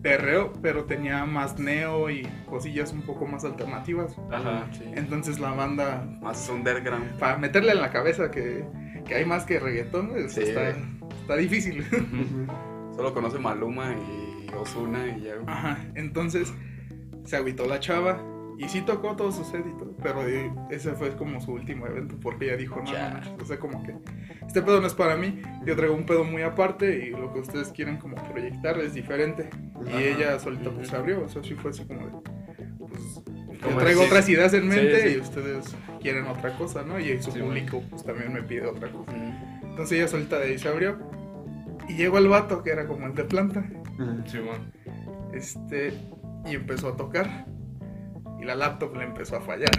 [0.01, 4.15] perreo, pero tenía más neo y cosillas un poco más alternativas.
[4.31, 4.67] Ajá.
[4.71, 4.83] Sí.
[4.95, 7.17] Entonces la banda, Más underground.
[7.19, 8.63] para meterle en la cabeza que,
[9.05, 11.85] que hay más que reggaetón, pues, Sí, está, difícil.
[12.95, 15.33] Solo conoce Maluma y Ozuna y ya.
[15.45, 16.53] Ajá, entonces
[17.25, 18.21] se agüitó la chava
[18.57, 20.21] y sí tocó todo su set y todo, pero
[20.71, 23.09] ese fue como su último evento porque ella dijo, no, no, Ya.
[23.37, 23.93] no, o sea, como que
[24.47, 27.39] este pedo no es para mí, yo traigo un pedo muy aparte y lo que
[27.41, 29.49] ustedes quieren como proyectar es diferente.
[29.85, 30.01] Y Ajá.
[30.01, 32.13] ella solita pues abrió, o sea, sí fue así como de,
[32.79, 33.21] pues,
[33.61, 34.07] yo traigo sí.
[34.07, 35.15] otras ideas en Sí, mente sí.
[35.17, 36.99] y ustedes quieren otra cosa, ¿no?
[36.99, 39.11] Y su Sí, público pues también me pide otra cosa.
[39.63, 40.97] Entonces ella solita de ahí se abrió
[41.89, 43.69] y llegó el vato que era como el de planta,
[44.25, 44.63] Sí, bueno.
[45.33, 45.93] este,
[46.45, 47.45] y empezó a tocar.
[48.39, 49.71] Y la laptop le empezó a fallar.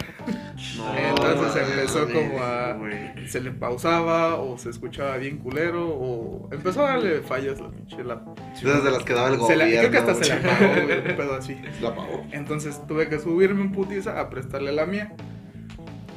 [0.75, 3.27] No, Entonces empezó como a- güey.
[3.29, 8.03] Se le pausaba o se escuchaba bien culero o empezó a darle fallas la pinche
[8.03, 8.37] laptop.
[8.61, 9.63] Desde las que daba el Se gobierno.
[9.65, 10.73] la- creo que hasta se la apagó,
[11.09, 11.55] un pedo así.
[11.77, 12.25] Se la apagó.
[12.31, 15.13] Entonces tuve que subirme un putiza a prestarle la mía.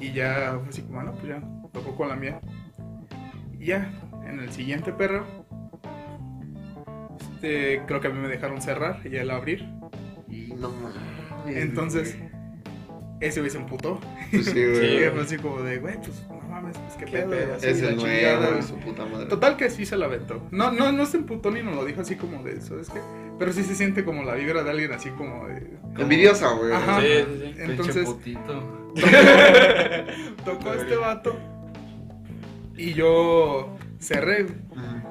[0.01, 1.41] Y ya fue así como, "Ah, no, pues ya,
[1.73, 2.41] tocó con la mía.
[3.61, 3.89] Y ya,
[4.27, 5.25] en el siguiente perro,
[7.43, 9.67] este, creo que a mí me dejaron cerrar y él abrir.
[10.29, 11.57] Y no mames.
[11.57, 12.31] Entonces, güey.
[13.21, 14.01] ese güey se emputó.
[14.31, 15.11] Pues sí, güey.
[15.11, 17.55] fue así como de, güey, pues no mames, pues qué, Qué pedo.
[17.57, 18.41] así, Es el chingada.
[18.51, 19.27] nuevo su puta madre.
[19.27, 20.47] Total que sí se la aventó.
[20.53, 23.01] No, no, no se emputó ni nos lo dijo así como de, ¿sabes qué?
[23.39, 25.69] Pero sí se siente como la vibra de alguien así como de...
[25.99, 26.73] Envidiosa, güey.
[26.73, 27.01] Ajá.
[27.01, 27.55] Sí, sí, sí.
[27.59, 28.93] Entonces, putito.
[30.45, 31.37] tocó este vato
[32.77, 34.55] y yo cerré güey.
[34.71, 35.02] Ujú.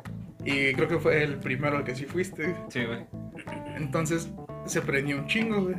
[0.46, 2.56] Y creo que fue el primero al que sí fuiste.
[2.70, 3.06] Sí, güey.
[3.78, 4.32] entonces
[4.66, 5.76] se prendió un chingo güey.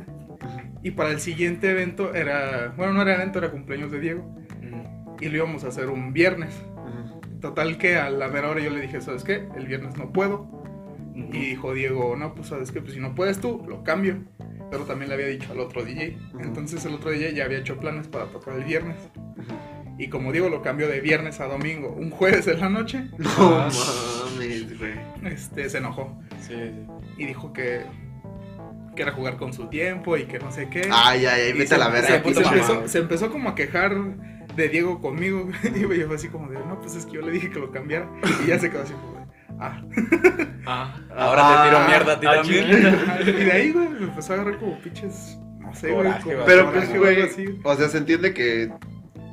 [0.81, 4.35] Y para el siguiente evento era bueno no era evento era cumpleaños de Diego.
[5.19, 6.53] Y lo íbamos a hacer un viernes.
[7.39, 10.47] Total que a la mera hora yo le dije sabes qué el viernes no puedo
[11.15, 14.23] y dijo Diego no pues sabes qué pues si no puedes tú lo cambio
[14.71, 17.77] pero también le había dicho al otro DJ entonces el otro DJ ya había hecho
[17.77, 18.95] planes para tocar el viernes.
[20.03, 23.29] Y como digo, lo cambió de viernes a domingo, un jueves en la noche, No
[23.37, 23.69] Ah.
[24.33, 24.93] mames, güey.
[25.31, 26.71] este, se enojó Sí, sí.
[27.17, 27.83] y dijo que,
[28.95, 30.89] que era jugar con su tiempo y que no sé qué.
[30.91, 33.95] Ay, ay, ay, Y vete a la verga, se empezó, se empezó como a quejar
[34.57, 37.31] de Diego conmigo y yo fue así como de, no, pues es que yo le
[37.31, 38.09] dije que lo cambiara
[38.43, 38.99] y ya se quedó así de,
[39.59, 39.81] ah.
[40.65, 40.95] Ah.
[41.15, 43.21] Ahora te tiro Ah, mierda, tira ah, mierda.
[43.21, 46.43] y de ahí, güey, me empezó a agarrar como pinches, no sé, güey, como.
[46.45, 47.45] Pero pues, güey, así.
[47.63, 48.69] o sea, se entiende que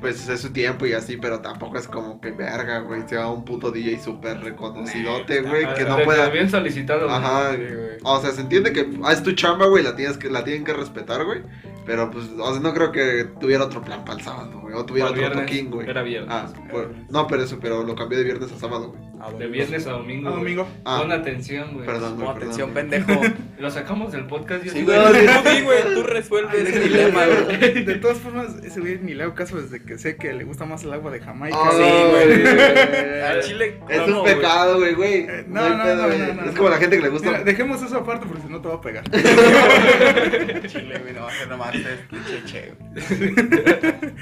[0.01, 3.03] pues es su tiempo y así, pero tampoco es como que verga, güey.
[3.07, 6.29] Se va un puto DJ súper reconocidote, güey, que no pueda.
[6.29, 7.05] Bien solicitado.
[7.07, 7.15] güey.
[7.17, 7.97] Ajá, Sí, güey.
[8.03, 10.63] o sea, se entiende que ah, es tu chamba, güey, la tienes que la tienen
[10.65, 11.41] que respetar, güey.
[11.85, 14.85] Pero pues, o sea, no creo que tuviera otro plan para el sábado, güey, o
[14.85, 15.89] tuviera otro toquín, güey.
[15.89, 16.29] Era viernes.
[16.31, 19.11] Ah, por- no, pero eso, pero lo cambié de viernes a sábado, güey.
[19.19, 20.29] A De viernes a domingo.
[20.29, 20.67] A domingo.
[20.85, 21.85] Ah, Pon atención, güey.
[21.85, 22.25] perdón, güey.
[22.25, 22.87] Pon perdón, atención, güey.
[22.89, 23.21] pendejo.
[23.59, 24.63] Lo sacamos del podcast.
[24.63, 25.25] yo Sí, digo, güey.
[25.25, 25.93] Tú di, güey.
[25.95, 27.83] Tú resuelves el dilema, güey.
[27.83, 30.65] De todas formas, ese güey ni le hago caso desde que sé que le gusta
[30.65, 31.57] más el agua de Jamaica.
[31.59, 31.79] Ah, Sí,
[32.11, 32.47] güey.
[33.21, 33.79] Al Es chile.
[33.81, 34.35] un ¿cómo, güey?
[34.35, 35.13] pecado, güey, güey.
[35.27, 36.19] Eh, no, no, pedo, no, güey.
[36.19, 37.29] no, no, Es como la gente que le gusta.
[37.31, 39.03] Mira, dejemos eso aparte porque si no te va a pegar.
[40.67, 41.13] Chile, güey.
[41.13, 44.13] No va a ser nomás este che, güey.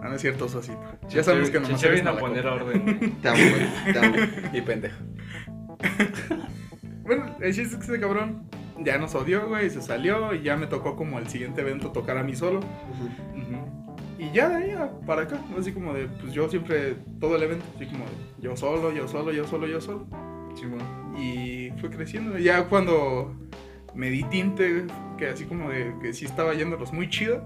[0.00, 0.80] Ah, no es cierto, Sosito.
[1.08, 2.54] Ya sabemos que nomás Chiche eres vino a poner copa.
[2.54, 2.82] orden.
[2.84, 3.10] güey.
[3.20, 3.92] Te amo, güey.
[3.92, 4.16] Te amo.
[4.52, 4.96] Y pendejo.
[7.02, 8.48] Bueno, el chiste es que ese cabrón
[8.80, 12.16] ya nos odió, güey, se salió y ya me tocó como el siguiente evento tocar
[12.18, 12.58] a mí solo.
[12.60, 13.37] Ujú.
[14.30, 14.74] Y ya de ahí
[15.06, 18.10] para acá, así como de, pues yo siempre, todo el evento, así como de,
[18.40, 20.06] yo solo, yo solo, yo solo, yo solo.
[20.54, 20.80] Simón.
[21.16, 22.36] Y fue creciendo.
[22.38, 23.32] Ya cuando
[23.94, 24.84] me di tinte,
[25.16, 27.42] que así como de que sí estaba yéndolos muy chido,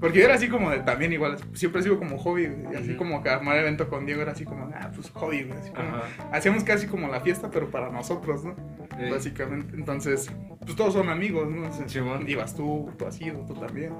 [0.00, 2.96] Porque yo era así como de, también igual, siempre he sido como hobby, y así
[2.96, 5.88] como que armar evento con Diego era así como, ah, pues hobby, güey, así como,
[5.90, 6.02] Ajá.
[6.32, 8.56] hacíamos casi como la fiesta, pero para nosotros, ¿no?
[8.98, 11.58] Eh, Básicamente, entonces, pues todos son amigos, ¿no?
[11.66, 12.28] Entonces, Simón.
[12.28, 13.92] ibas tú, tú has ido, tú también.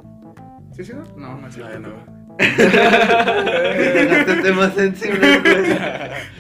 [0.73, 0.93] ¿Sí, sí?
[1.17, 1.73] No, no es No, cierto.
[1.73, 2.23] ya no.
[3.13, 5.65] Llegaste a temas sensibles, güey.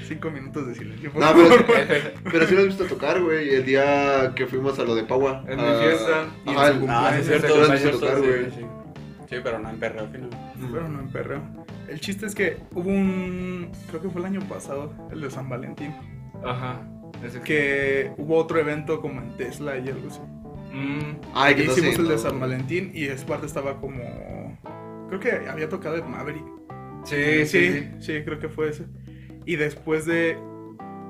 [0.07, 1.13] Cinco minutos de silencio.
[1.13, 1.65] por No, favor.
[1.67, 3.55] pero, pero sí lo has visto tocar, güey.
[3.55, 5.45] El día que fuimos a lo de Paua.
[5.49, 6.27] En mi fiesta.
[6.47, 6.89] Y en Ajá, su el- cumpleaños.
[6.89, 8.51] Ah, sí, es cierto, Sí, lo has sí, visto es tocar, cierto, güey.
[8.51, 8.67] sí, sí.
[9.31, 10.29] Sí, pero no en perreo, fino.
[10.73, 11.41] Pero no en perreo.
[11.89, 13.71] El chiste es que hubo un.
[13.89, 15.95] Creo que fue el año pasado, el de San Valentín.
[16.45, 16.81] Ajá.
[17.25, 20.21] Ese Que hubo otro evento como en Tesla y algo así.
[20.73, 22.19] Mm, que hicimos el de.
[22.19, 24.59] San Valentín y esa parte estaba como.
[25.09, 26.45] Creo que había tocado el Maverick.
[27.05, 27.91] sí, sí, sí.
[28.01, 28.87] sí, creo que fue ese.
[29.45, 30.39] Y después de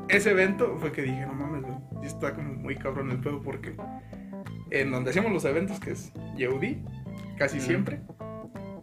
[0.08, 3.74] ese evento fue que dije, no mames, güey, está como muy cabrón el pedo porque
[4.70, 6.82] en donde hacemos los eventos, que es Yehudi,
[7.38, 8.00] casi siempre,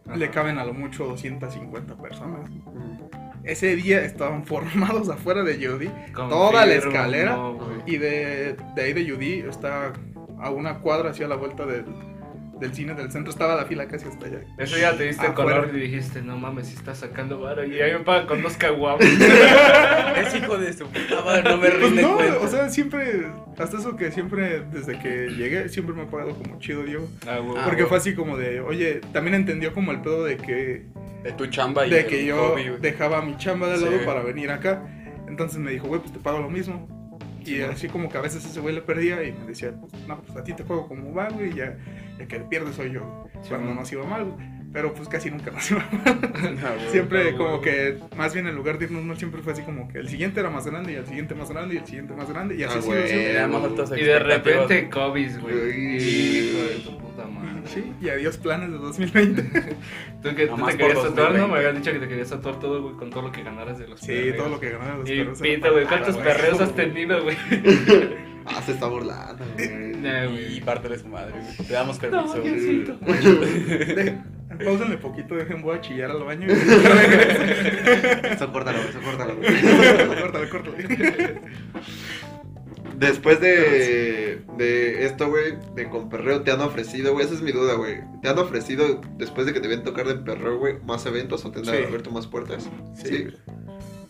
[0.06, 0.16] Ajá.
[0.16, 2.50] le caben a lo mucho 250 personas.
[2.50, 3.00] Mm.
[3.44, 7.38] Ese día estaban formados afuera de Yehudi toda la escalera.
[7.86, 9.94] y de, de ahí de Yehudi está
[10.40, 11.86] a una cuadra hacia la vuelta del,
[12.60, 14.40] del cine del centro, estaba la fila casi hasta allá.
[14.58, 15.62] Eso ya te diste Afuera.
[15.62, 17.66] color y dijiste, no mames, si estás sacando varo.
[17.66, 19.06] Y ahí me pagan con dos caguamas.
[20.20, 22.40] Es hijo de su puta madre, no me Pues rinde no, cuenta.
[22.40, 26.60] o sea, siempre, hasta eso que siempre, desde que llegué, siempre me ha pagado como
[26.60, 27.08] chido, Diego.
[27.26, 27.38] Ah.
[27.40, 27.88] Ah, Porque bueno.
[27.88, 30.88] fue así como de, oye, también entendió como el pedo de que,
[31.24, 34.06] de tu chamba y de que yo hobby, dejaba mi chamba de lado Sí.
[34.06, 34.84] para venir acá.
[35.28, 36.88] Entonces me dijo, güey, pues te pago lo mismo.
[37.42, 39.92] Y Sí, así como que a veces ese güey le perdía y me decía, pues,
[40.08, 41.78] no, pues a ti te juego como va, güey, y ya
[42.20, 43.28] el que pierde soy yo.
[43.42, 44.60] Sí, cuando nos iba mal, güey.
[44.72, 46.60] Pero pues casi nunca nos iba mal.
[46.64, 46.90] Ah, güey.
[46.92, 47.62] Siempre no, como güey.
[47.62, 50.40] que, más bien en lugar de irnos mal, siempre fue así como que el siguiente
[50.42, 52.76] era más grande y el siguiente más grande y el siguiente más grande y así
[52.76, 53.66] Ah, ha sido güey.
[53.66, 55.98] altas Y de repente COVID, güey.
[55.98, 57.39] Hijo de tu puta madre.
[57.74, 59.44] Sí, y adiós planes de 2020.
[60.24, 61.40] Tú que Nomás te querías por tatuar, ¿no?
[61.40, 61.48] 2020.
[61.48, 63.88] Me habías dicho que te querías tatuar todo, güey, con todo lo que ganaras de
[63.88, 64.38] los Sí, perreos.
[64.38, 65.42] todo lo que ganaron los Y perros.
[65.42, 67.38] pito, güey, ¿cuántos perreos has tenido, güey?
[68.52, 69.70] Ah, se está burlando, güey.
[70.00, 71.68] Nah, Y parte de su madre, güey.
[71.68, 72.56] Te damos permiso, No, güey.
[72.56, 72.98] Diosito.
[74.66, 76.48] Pausenle poquito, dejen, voy a chillar al baño.
[76.50, 79.36] Eso córtalo, eso córtalo.
[80.22, 81.42] córtale, córtale.
[83.00, 87.26] Después de, de esto, güey, de con perreo, ¿te han ofrecido, güey?
[87.26, 88.00] Esa es mi duda, güey.
[88.22, 91.52] ¿Te han ofrecido, después de que te ven tocar de perreo, güey, más eventos o
[91.52, 91.72] te han Sí.
[91.72, 92.70] abierto más puertas?
[92.96, 93.28] Sí.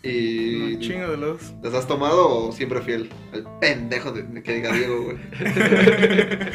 [0.02, 1.54] ¿Y Un chingo de los.
[1.62, 3.10] las has tomado o siempre fiel?
[3.34, 5.18] El pendejo de, de que diga Diego, güey.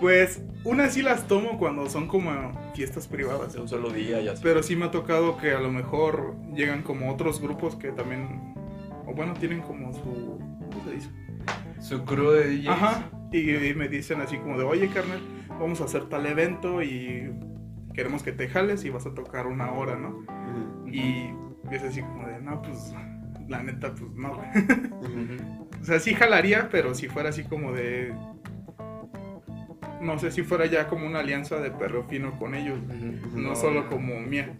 [0.00, 2.32] Pues, unas sí las tomo cuando son como
[2.74, 3.52] fiestas privadas.
[3.52, 4.42] De un solo día, ya sé.
[4.42, 8.54] Pero sí me ha tocado que a lo mejor llegan como otros grupos que también.
[9.06, 10.38] O bueno, tienen como su.
[10.70, 11.08] ¿Cómo se dice?
[11.80, 12.68] Su crew de DJs.
[12.68, 13.10] Ajá.
[13.32, 17.32] Y, y me dicen así como de, oye, carnal, vamos a hacer tal evento y
[17.94, 20.24] queremos que te jales y vas a tocar una hora, ¿no?
[20.86, 21.30] Y
[21.70, 22.94] es así como de, no, pues,
[23.48, 24.40] la neta, pues no.
[25.80, 28.14] O sea, sí jalaría, pero si fuera así como de...
[30.00, 32.78] No sé, si fuera ya como una alianza de perro fino con ellos,
[33.34, 34.56] no solo como mía.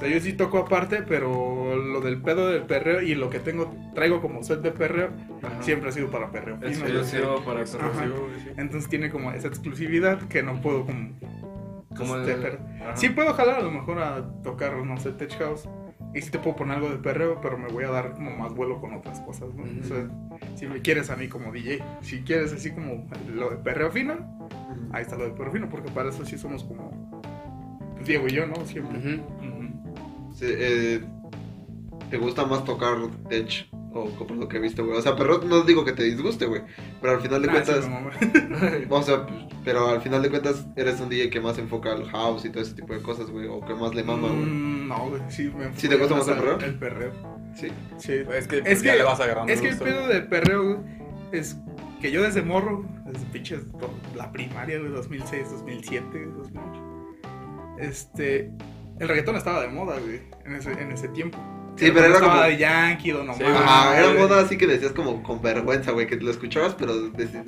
[0.00, 3.72] Sea, yo sí toco aparte, pero lo del pedo del perreo y lo que tengo,
[3.94, 5.10] traigo como set de perreo,
[5.42, 5.62] Ajá.
[5.62, 6.70] siempre ha sido para perreo fino.
[6.70, 6.96] güey.
[6.96, 7.76] Exclusivo para sí.
[8.56, 11.10] Entonces tiene como esa exclusividad que no puedo como...
[11.96, 12.58] Como este, el-.
[12.94, 15.68] Sí puedo jalar a lo mejor a tocar, no sé, Tech House.
[16.14, 18.52] Y sí te puedo poner algo de perreo, pero me voy a dar como más
[18.54, 19.62] vuelo con otras cosas, ¿no?
[19.62, 19.80] Ujú.
[19.80, 20.08] O sea,
[20.56, 24.14] si me quieres a mí como DJ, si quieres así como lo de perreo fino,
[24.92, 26.90] ahí está lo de perreo fino, porque para eso sí somos como
[28.04, 28.64] Diego y yo, ¿no?
[28.66, 29.20] Siempre.
[30.34, 31.04] Sí, eh,
[32.10, 32.96] ¿Te gusta más tocar
[33.28, 34.98] tech o por lo que he visto, güey?
[34.98, 36.62] O sea, pero no digo que te disguste, güey.
[37.00, 39.26] Pero al final de Ah, cuentas, sí, o sea,
[39.64, 42.62] pero al final de cuentas eres un DJ que más enfoca al house y todo
[42.62, 43.46] ese tipo de cosas, güey.
[43.46, 44.40] O que más le mama, güey.
[44.40, 46.58] Mm, no, güey, sí me ¿Sí te gusta más el perreo?
[46.58, 47.12] El perreo.
[47.54, 47.68] Sí.
[47.98, 48.12] Sí.
[48.34, 50.78] Es que, Es ya que- le vas agarrando Es que el pedo del perreo güey,
[51.32, 51.56] es
[52.00, 53.60] que yo desde morro, desde pinches
[54.16, 56.82] la primaria, güey, 2006, 2007, 2008,
[57.78, 58.50] este,
[59.00, 61.38] el reggaetón estaba de moda, güey, en ese, en ese tiempo.
[61.76, 63.62] Sí, pero era estaba como- de Yankee, Don Sí, Omar.
[63.62, 66.92] Ajá, era moda así que decías como con vergüenza, güey, que lo escuchabas, pero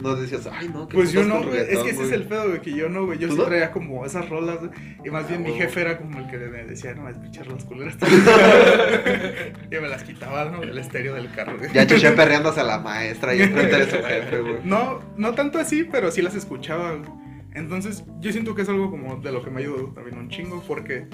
[0.03, 2.49] no decías, ay, no, que Pues yo no, güey, es que ese es el pedo,
[2.49, 3.47] güey, que yo no, güey, yo ¿Tú sí no?
[3.47, 4.71] traía como esas rolas, güey,
[5.05, 7.47] y más Ah, bien mi jefe era como el que me decía, no, es pinches
[7.47, 7.97] rolas culeras.
[9.71, 10.61] y me las quitaba, ¿no?
[10.61, 11.71] Del estéreo del carro, güey.
[11.73, 14.57] Ya chuché perreándose a la maestra y enfrente de su jefe, güey.
[14.65, 16.93] No, no tanto así, pero sí las escuchaba.
[16.95, 17.11] güey.
[17.55, 20.63] Entonces, yo siento que es algo como de lo que me ayudó también un chingo,
[20.67, 21.07] porque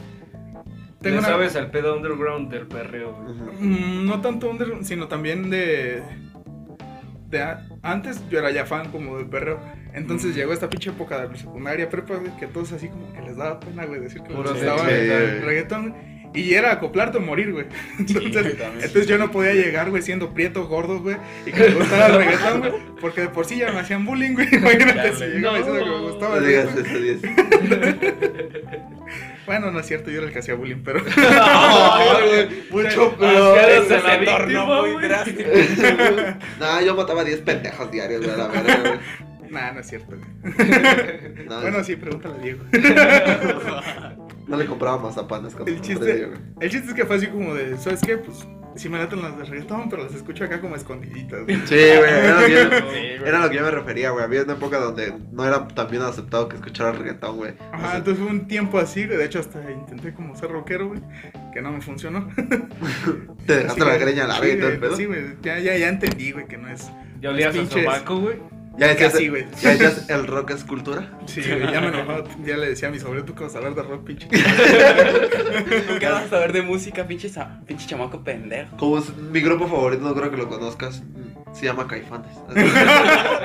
[1.19, 3.13] Una- sabes al pedo underground del perreo.
[3.61, 6.03] Mm, no tanto under, sino también de
[7.31, 9.61] de a- antes yo era ya fan como del perreo.
[9.93, 13.37] Entonces llegó esta pinche época de mi secundaria, prepa, que todos así como que les
[13.37, 15.95] daba pena, güey, decir que les gustaba el reggaetón.
[16.35, 17.67] Y era acoplarte o morir, güey.
[17.99, 22.07] Entonces, entonces yo no podía llegar, güey, siendo prieto, gordo, güey, y que me gustara
[22.09, 24.47] el reggaetón, güey, porque de por sí ya me hacían bullying, güey.
[24.55, 25.65] Imagínate si llegaba No.
[25.65, 27.27] diciendo que me gustaba No digas eso.
[29.47, 31.01] Bueno, no es cierto, yo era el que hacía bullying, pero.
[32.71, 33.59] Güey, Mucho peor.
[33.89, 35.41] Se tornó muy drástico.
[36.61, 39.51] Nah, yo mataba 10 pendejos diarios, güey, a la verga, güey.
[39.51, 41.47] nah, no es cierto, güey.
[41.49, 42.65] No, Bueno, sí, pregúntale a Diego.
[44.49, 46.41] No le compraba mazapanes cuando El chiste, yo, güey.
[46.61, 48.17] el chiste es que fue así como de, ¿sabes qué?
[48.19, 51.45] Pues sí me laten las de reggaetón, pero las escucho acá como escondiditas.
[51.45, 51.57] güey.
[51.67, 53.29] Sí, güey, era lo que yo- Sí, güey.
[53.29, 54.25] Era lo que yo me refería, güey.
[54.25, 57.55] Había una época donde no era tan bien aceptado que escuchara reggaetón, güey.
[57.73, 59.19] Ajá, entonces fue un tiempo así, güey.
[59.19, 61.01] De hecho, hasta intenté como ser rockero, güey.
[61.53, 62.29] Que no me funcionó.
[63.47, 64.97] Te dejaste la güey, greña larga y todo el pedo.
[64.97, 65.23] Sí, güey.
[65.43, 66.91] Ya, ya, ya entendí, güey, que no es.
[67.21, 67.83] Ya olías a Pinches.
[67.85, 68.37] sobaco, güey.
[68.79, 69.45] Ya decías, Casi, güey.
[69.61, 71.11] ya decías, el rock es cultura.
[71.27, 72.23] Sí, güey, ya me enojó.
[72.45, 74.29] Ya le decía a mi sobrino, tú que vas a hablar de rock, pinche.
[75.99, 77.31] ¿Qué vas a saber de música, pinche,
[77.67, 78.77] pinche chamaco pendejo?
[78.77, 81.03] Como es mi grupo favorito, no creo que lo conozcas.
[81.59, 82.31] Se llama Caifanes.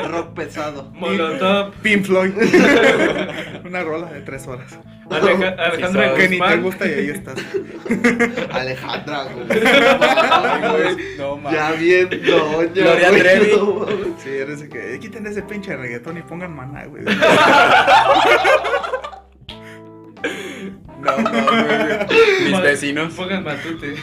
[0.09, 0.91] rock pesado.
[0.93, 1.73] Molotov.
[1.81, 2.31] Pink Floyd.
[3.65, 4.77] Una rola de tres horas.
[5.09, 7.35] Aleja- Alejandra Que ni te gusta y ahí estás.
[8.51, 9.47] Alejandra, güey.
[11.17, 11.59] No mames.
[11.59, 12.67] Ya bien, doña.
[12.73, 13.51] Gloria güey, Trevi.
[13.57, 13.85] no.
[14.23, 17.03] Sí, eres que quiten ese pinche reggaetón y pongan maná, güey.
[21.03, 21.45] No mames,
[22.07, 22.51] güey.
[22.51, 23.13] Mis vecinos.
[23.13, 23.95] Pongan matute.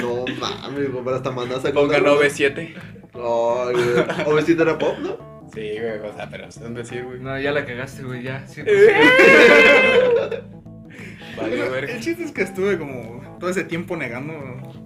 [0.00, 1.72] No mames, güey, para esta mandaza.
[1.72, 2.54] Pongan Ay, OV7.
[2.54, 2.74] güey.
[3.14, 5.16] OV7 era pop, ¿no?
[5.54, 7.20] Sí, güey, o sea, pero es un decir, güey.
[7.20, 8.46] No, ya la cagaste, güey, ya.
[8.46, 8.62] Sí,
[11.36, 11.92] Vale, Bueno, verga.
[11.94, 14.32] el chiste es que estuve como todo ese tiempo negando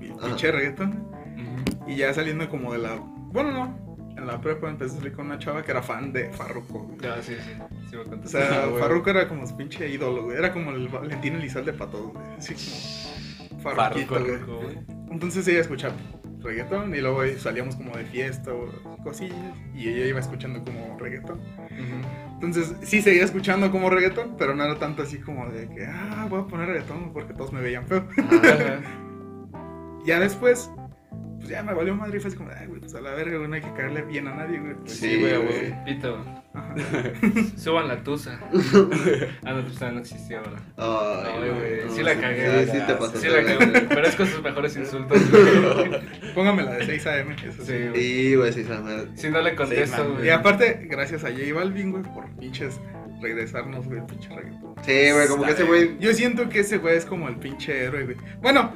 [0.01, 0.91] el pinche reggaetón.
[1.37, 1.91] Ujú.
[1.91, 2.97] Y ya saliendo como de la.
[2.97, 3.92] Bueno, no.
[4.23, 6.79] En la prepa empecé a salir con una chava que era fan de Farruko.
[6.85, 6.99] güey.
[7.01, 7.51] Ya, sí, sí.
[7.91, 8.69] Sí, me O sea, Ah.
[8.79, 10.37] Farruko era como su pinche ídolo, güey.
[10.39, 12.25] Era como el Valentín Elizalde para todos, güey.
[12.39, 13.61] Así como.
[13.63, 14.15] Farruquito.
[14.15, 14.79] Farruko, güey.
[15.11, 15.95] Entonces ella escuchaba
[16.41, 18.69] reggaetón y luego salíamos como de fiesta o
[19.03, 19.37] cosillas.
[19.75, 21.39] Y ella iba escuchando como reggaetón.
[21.41, 22.33] Ujú.
[22.35, 26.27] Entonces sí seguía escuchando como reggaetón, pero no era tanto así como de que, ah,
[26.31, 28.07] voy a poner reggaetón porque todos me veían feo.
[28.19, 28.81] Ajá.
[30.05, 30.69] Ya después,
[31.43, 33.37] pues ya me valió madre y fue así como, ay, güey, pues a la verga,
[33.37, 34.75] güey, no hay que caerle bien a nadie, güey.
[34.75, 35.85] Pues, Sí, güey, güey.
[35.85, 36.25] Pito,
[36.55, 36.75] Ajá.
[37.57, 38.39] suban la tusa.
[39.45, 40.63] Ah, no, tusa no existía ahora.
[40.77, 42.65] Ay, Ay, güey, no, sí la cagué.
[42.67, 43.19] Sí, sí te pasaste.
[43.19, 45.31] Sí la cagué, pero es con sus mejores insultos.
[45.31, 46.01] güey.
[46.35, 47.73] Póngame la de 6 AM, eso sí.
[47.73, 47.95] Sí, güey.
[48.03, 49.17] Sí, güey, sí, se me...
[49.17, 50.27] Si no le contesto, güey.
[50.27, 52.81] Y aparte, gracias a J Balvin, güey, por pinches
[53.21, 54.75] regresarnos, güey, el pinche reggaetón.
[54.85, 55.99] Sí, güey, como que ese güey...
[55.99, 58.17] Yo siento que ese güey es como el pinche héroe, güey.
[58.41, 58.73] Bueno,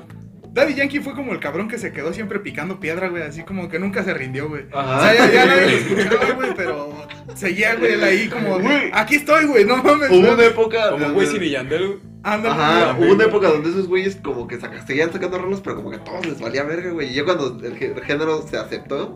[0.57, 3.69] Daddy Yankee fue como el cabrón que se quedó siempre picando piedra, güey, así como
[3.69, 4.65] que nunca se rindió, güey.
[4.73, 4.97] Ajá.
[4.97, 8.91] O sea, ya, ya nadie lo escuchaba, güey, pero seguía, güey, él ahí como, güey,
[8.93, 10.11] aquí estoy, güey, no mames.
[10.11, 10.33] Hubo güey.
[10.35, 10.91] una época...
[10.91, 11.99] Como donde- Wisin y Yandel, güey.
[12.23, 13.07] Ándale, Ajá, güey.
[13.09, 15.97] hubo una época donde esos güeyes como que saca- seguían sacando rolas, pero como que
[15.99, 17.11] a todos les valía verga, güey.
[17.11, 19.15] Y ya cuando el, gé- el género se aceptó,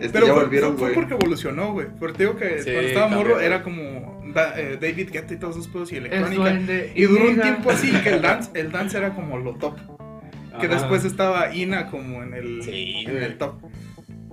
[0.00, 0.94] este, Pero ya fue, volvieron, fue güey.
[0.94, 1.86] porque evolucionó, güey.
[2.00, 3.44] Porque te digo que Sí, cuando estaba morro güey.
[3.46, 6.58] era como Da- eh, David Guetta y todos esos pedos y electrónica.
[6.94, 9.74] Y duró un tiempo así que el dance, el dance era como lo top.
[10.60, 10.76] Que Ajá.
[10.76, 13.54] después estaba Ina como en el, Sí, en el top.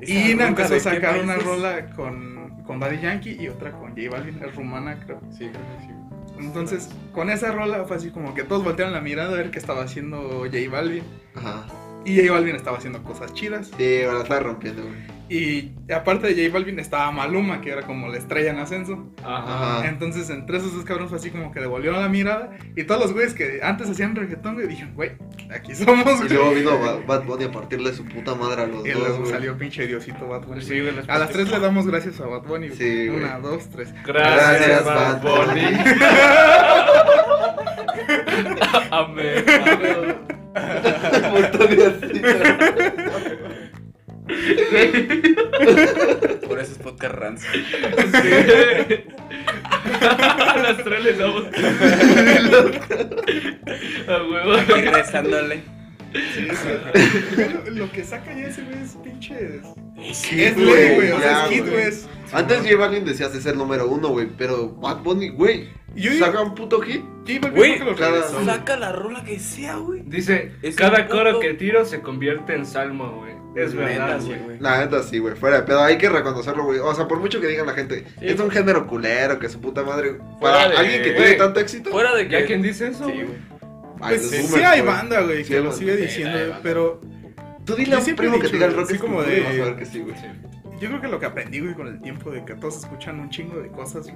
[0.02, 4.10] Y Ina empezó a sacar una rola con, con Daddy Yankee y otra con J
[4.12, 5.20] Balvin, es rumana creo.
[5.32, 5.92] Sí, creo que sí.
[6.40, 9.58] Entonces, con esa rola fue así como que todos voltearon la mirada a ver qué
[9.58, 11.04] estaba haciendo J Balvin.
[11.36, 11.66] Ajá.
[12.06, 13.72] Y J Balvin estaba haciendo cosas chidas.
[13.76, 15.17] Sí, ahora está rompiendo, güey.
[15.30, 19.12] Y aparte de J Balvin estaba Maluma, que era como la estrella en ascenso.
[19.26, 19.86] Ajá.
[19.88, 22.52] Entonces, entre esos dos cabrones fue así como que devolvieron la mirada.
[22.78, 25.12] Y todos los güeyes que antes hacían reggaetón, güey, dijeron, güey,
[25.54, 26.30] aquí somos, Y güey.
[26.30, 29.18] luego vino Ba- Bad Bunny a partirle su puta madre a los Y dos, luego
[29.20, 29.32] güey.
[29.32, 30.62] salió pinche Diosito Bad Bunny.
[30.62, 32.70] Sí, güey, las A las tres le damos gracias a Bad Bunny.
[32.70, 33.20] Sí, güey.
[33.22, 33.94] Una, dos, tres.
[34.06, 35.62] Gracias, Gracias, Bad Bad Bunny.
[38.92, 39.44] Amén.
[41.70, 43.38] Diosito.
[46.48, 47.50] Por eso es podcast rancio.
[50.02, 51.44] A las tres le damos.
[54.08, 54.58] A huevo.
[57.66, 59.62] Lo, lo que saca ya ese güey es pinche.
[60.14, 61.12] Sí, es ley, güey.
[61.12, 61.72] O sea, es hit, güey.
[61.74, 61.84] güey.
[61.88, 64.28] es- Antes J Balvin decías es el número uno, güey.
[64.38, 65.70] Pero Bad Bunny, güey.
[66.20, 67.02] Saca un puto hit.
[67.26, 67.40] Güey,
[67.80, 67.80] güey.
[68.46, 70.04] Saca la rola que sea, güey.
[70.06, 73.34] Dice, Es cada coro puto- que tiro se convierte en salmo, güey.
[73.56, 74.40] Es verdad, güey.
[74.40, 74.60] güey.
[74.60, 75.36] La neta sí, güey.
[75.36, 75.82] Fuera de pedo.
[75.82, 76.80] Hay que reconocerlo, güey.
[76.80, 78.58] O sea, por mucho que digan la gente, Sí, es un güey.
[78.58, 80.18] género culero, que su puta madre.
[80.40, 81.22] Para de- alguien que güey.
[81.24, 81.90] tiene tanto éxito.
[81.90, 82.40] Fuera de que.
[82.42, 83.06] ¿Ya quién dice eso?
[83.08, 83.57] Sí, güey?
[84.00, 84.94] Pues sí, boomers, sí hay güey.
[84.96, 85.80] banda, güey, Sí que hay lo banda.
[85.80, 86.60] sigue Sí, diciendo, hay banda.
[86.64, 87.02] pero
[87.66, 89.00] Tú dile Yo a un siempre he primo que dicho, diga el rock así es
[89.02, 90.16] como como de- Vas a ver que sí, güey.
[90.80, 93.30] Yo creo que lo que aprendí, güey, con el tiempo de que todos escuchan un
[93.30, 94.16] chingo de cosas güey,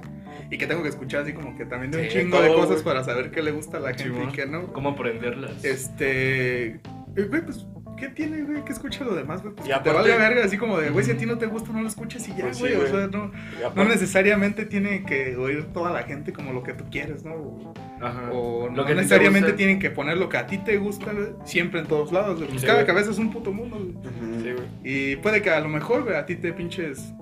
[0.50, 2.56] y que tengo que escuchar así como que también de un Sí, chingo de todo,
[2.56, 2.84] cosas güey.
[2.84, 4.28] para saber qué le gusta a la gente Simón.
[4.30, 4.72] y qué no.
[4.72, 5.62] ¿Cómo aprenderlas?
[5.64, 6.66] Este.
[6.66, 6.80] eh,
[7.28, 7.66] Güey, pues,
[8.02, 8.64] ¿qué tiene, güey?
[8.64, 9.54] ¿Qué escucha lo demás, güey?
[9.54, 11.38] Pues Y que te aparte- vale verga, así como de, güey, si a ti no
[11.38, 12.74] te gusta, no lo escuches y ya, Pues sí, güey.
[12.76, 13.32] o sea, no, no
[13.66, 17.34] aparte- necesariamente tiene que oír toda la gente como lo que tú quieres, ¿no?
[17.34, 18.30] O, Ajá.
[18.32, 19.56] o Lo no que necesariamente gusta.
[19.56, 22.36] tienen que poner lo que a ti te gusta, güey, siempre en todos lados.
[22.38, 22.48] güey.
[22.48, 22.86] Pues Sí, cada güey.
[22.88, 24.42] cabeza es un puto mundo, güey.
[24.42, 24.66] Sí, güey.
[24.82, 27.12] Y puede que a lo mejor, güey, a ti te pinches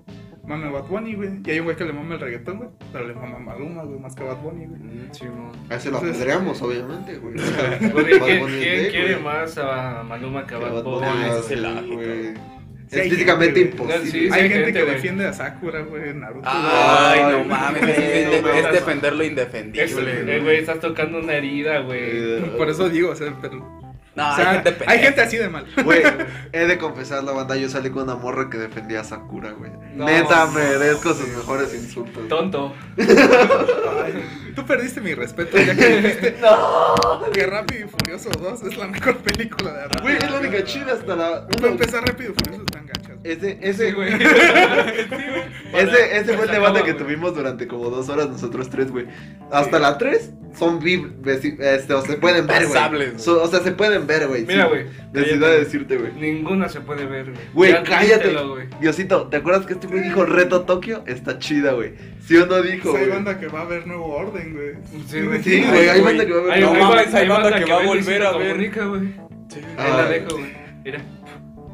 [0.51, 1.31] mame Bad Bunny, güey.
[1.47, 2.69] Y hay un güey que le mama el reggaetón, güey.
[2.93, 4.81] Pero le mama Maluma, güey, más que Bad Bunny, güey.
[4.81, 5.25] Mm, Sí.
[5.71, 7.35] A ese lo apedreamos, obviamente, güey.
[7.79, 9.23] ¿Quién, quiere güey.
[9.25, 10.97] más a Maluma que a Bad Bad Bunny?
[11.07, 12.35] Bunny Ah, es ese es el güey.
[12.89, 14.07] Sí, Es físicamente imposible.
[14.11, 14.95] Sí, hay hay gente, gente, que güey.
[14.95, 16.49] defiende a Sakura, güey, Naruto.
[16.51, 18.73] Ay, Ay, no mames, es, güey, es- no es mames.
[18.73, 20.37] defender lo indefendible.
[20.37, 22.01] eh, güey, estás tocando una herida, güey.
[22.03, 23.80] Eh, Por eso digo, o sea, pero.
[24.21, 25.03] No, o sea, hay gente hay pendeja.
[25.03, 25.67] gente así de mal.
[25.83, 26.03] Güey,
[26.53, 29.71] he de confesar la banda, yo salí con una morra que defendía a Sakura, güey.
[29.95, 30.05] No.
[30.05, 32.29] Neta, merezco sus mejores insultos.
[32.29, 32.75] Tonto.
[32.99, 36.37] Ay, tú perdiste mi respeto ya que dijiste
[37.33, 40.03] que Rápido y Furioso 2 es la mejor película de Rápido.
[40.03, 41.47] Güey, es la única chida hasta la...
[41.47, 43.00] Para empezar, Rápido y Furioso gachas.
[43.23, 44.13] Ese, ese, Sí, güey.
[45.73, 47.05] Ese, ese fue el debate acaba, que güey.
[47.05, 49.07] tuvimos durante como dos horas nosotros tres, güey.
[49.53, 53.11] Hasta la tres son este, o se pueden ver, Pasables, güey.
[53.13, 53.23] güey.
[53.23, 54.45] So- o sea, se pueden ver, güey.
[54.47, 54.69] Mira, sí.
[54.71, 54.87] güey.
[55.13, 56.13] Necesidad de decirte, güey.
[56.15, 57.37] Ninguna se puede ver, güey.
[57.55, 58.29] Güey, Ya cállate.
[58.31, 58.67] díselo, güey.
[58.81, 61.05] Diosito, ¿te acuerdas que este güey dijo Reto Tokio?
[61.07, 61.93] Está chida, güey.
[62.27, 63.23] ¿Sí o no dijo, Pues hay güey?
[63.23, 64.73] banda que va a ver nuevo orden, güey.
[65.07, 65.43] Sí, güey.
[65.43, 66.17] Sí, güey, hay güey.
[66.17, 66.53] banda que va a ver.
[66.53, 68.49] Hay, No hay banda- hay hay banda banda que va a ve volver a ver.
[68.51, 69.03] Comunica, güey.
[69.51, 70.53] Sí, Ahí la dejo, güey.
[70.85, 71.01] Mira.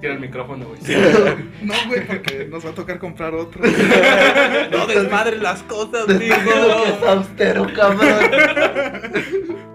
[0.01, 0.81] Tira el micrófono, güey.
[1.63, 3.63] No, güey, porque nos va a tocar comprar otro.
[4.71, 8.09] No desmadres las cosas, digo que es austero, cabrón.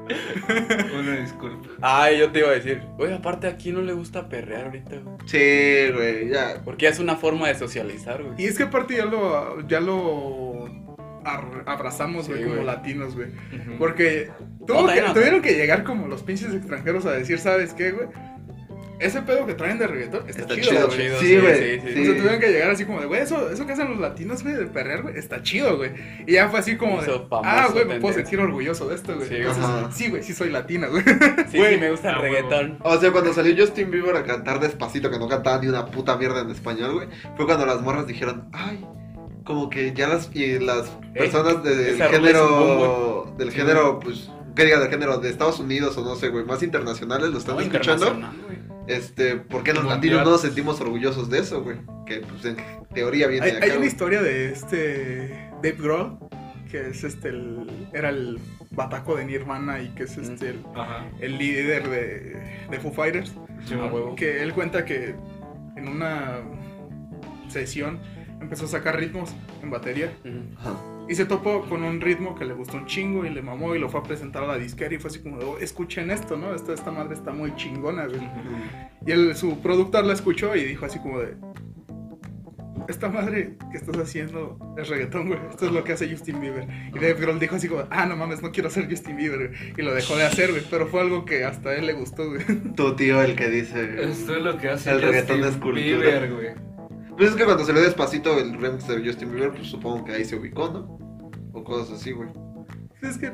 [0.99, 1.69] Una disculpa.
[1.81, 5.15] Ay, yo te iba a decir, oye, aparte aquí no le gusta perrear ahorita, güey.
[5.25, 6.61] Sí, güey, ya.
[6.63, 8.35] Porque es una forma de socializar, güey.
[8.37, 10.69] Y es que aparte ya lo, ya lo
[11.65, 13.29] abrazamos, güey, Sí, como latinos, güey.
[13.79, 14.29] Porque
[14.67, 18.07] No, que- tuvieron que llegar como los pinches extranjeros a decir, ¿sabes qué, güey?
[19.01, 20.97] Ese pedo que traen de reggaetón está, Está chido, chido, güey.
[20.99, 21.55] chido, Sí, sí, güey.
[21.81, 22.01] sí, sí.
[22.01, 24.43] O sea, tuvieron que llegar así como de, güey, eso, eso que hacen los latinos,
[24.43, 25.91] güey, de perrear, güey, está chido, güey.
[26.27, 27.11] Y ya fue así como de,
[27.43, 29.27] ah, güey, me puedo sentir orgulloso de esto, güey.
[29.91, 31.03] Sí, güey, sí soy latina, güey.
[31.51, 31.73] Sí, Güey.
[31.75, 32.77] sí, me gusta el Ah, reggaetón.
[32.83, 36.15] O sea, cuando salió Justin Bieber a cantar despacito, que no cantaba ni una puta
[36.17, 38.85] mierda en español, güey, fue cuando las morras dijeron, ay,
[39.43, 44.79] como que ya las, y las personas del género, del Sí, género, pues, que diga,
[44.79, 48.05] del género de Estados Unidos o no sé, güey, más internacionales lo están No, escuchando.
[48.87, 49.97] Este, ¿por qué los Mundial.
[49.97, 51.77] latinos no nos sentimos orgullosos de eso, güey?
[52.05, 52.57] Que, pues, en
[52.93, 53.87] teoría viene Hay, de hay acá, una güey.
[53.87, 56.17] historia de este Dave Grohl,
[56.69, 58.39] que es este, el, era el
[58.71, 60.55] bataco de Nirvana y que es este,
[61.19, 63.33] el, líder de, de Foo Fighters.
[63.65, 63.75] Sí.
[64.15, 65.15] Que él cuenta que
[65.75, 66.39] en una
[67.49, 67.99] sesión
[68.39, 70.11] empezó a sacar ritmos en batería.
[70.57, 70.75] Ajá.
[71.11, 73.79] Y se topó con un ritmo que le gustó un chingo y le mamó y
[73.79, 76.37] lo fue a presentar a la disquera y fue así como, de, "Oh, escuchen esto,
[76.37, 76.55] ¿no?
[76.55, 78.21] Esta, esta madre está muy chingona, güey.
[79.05, 81.35] Y él, su productor la escuchó y dijo así como de...
[82.87, 85.39] Esta madre que estás haciendo es reggaetón, güey.
[85.49, 86.65] Esto es lo que hace Justin Bieber.
[86.95, 89.73] Y Dave Grohl dijo así como, ah, no mames, no quiero ser Justin Bieber, güey.
[89.77, 90.63] Y lo dejó de hacer, güey.
[90.69, 92.41] Pero fue algo que hasta a él le gustó, güey.
[92.75, 94.01] Tu tío el que dice...
[94.01, 95.81] Esto es lo que hace El reggaetón Justin es cultura.
[95.83, 96.70] Bieber, güey.
[97.21, 100.25] Pues es que cuando salió despacito el remix de Justin Bieber, pues supongo que ahí
[100.25, 100.97] se ubicó, ¿no?
[101.53, 102.29] O cosas así, güey.
[103.03, 103.31] Es que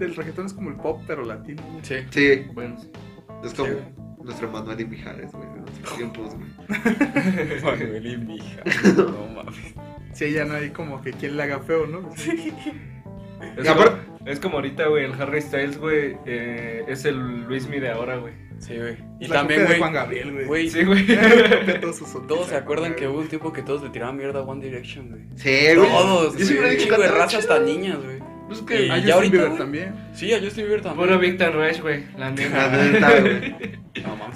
[0.00, 1.62] el reggaetón es como el pop, pero latino.
[1.70, 1.84] güey.
[1.84, 1.94] Sí.
[2.10, 2.90] Sí, Bueno, sí.
[3.44, 3.76] es como Sí.
[4.24, 6.48] nuestro Manuel y Mijares, güey, de nuestros tiempos, güey.
[7.62, 8.62] Manuel y mi hija.
[8.96, 9.74] No mames.
[10.14, 12.10] Sí, ya no hay como que quien le haga feo, ¿no?
[12.12, 12.52] Es, Y
[13.68, 17.90] como, aparte- es como ahorita, güey, el Harry Styles, güey, eh, es el Luismi de
[17.92, 18.32] ahora, güey.
[18.58, 18.96] Sí, güey.
[19.20, 19.78] Y La también, güey.
[19.78, 20.68] Juan Gabriel, güey.
[20.68, 21.06] Sí, güey.
[22.28, 25.10] Todos se acuerdan que hubo un tiempo que todos le tiraban mierda a One Direction,
[25.10, 25.22] güey.
[25.36, 25.88] Sí, güey.
[25.88, 28.18] Todos, Yo siempre he dicho que raza hasta niñas, güey.
[28.48, 28.90] Pues Y que...
[28.90, 29.94] Ah, ya Justin ahorita, Bieber también.
[30.14, 31.06] Sí, a Justin Bieber también.
[31.08, 32.04] Puro Victor Rush, güey.
[32.16, 32.68] La La neta.
[32.82, 33.54] neta, güey.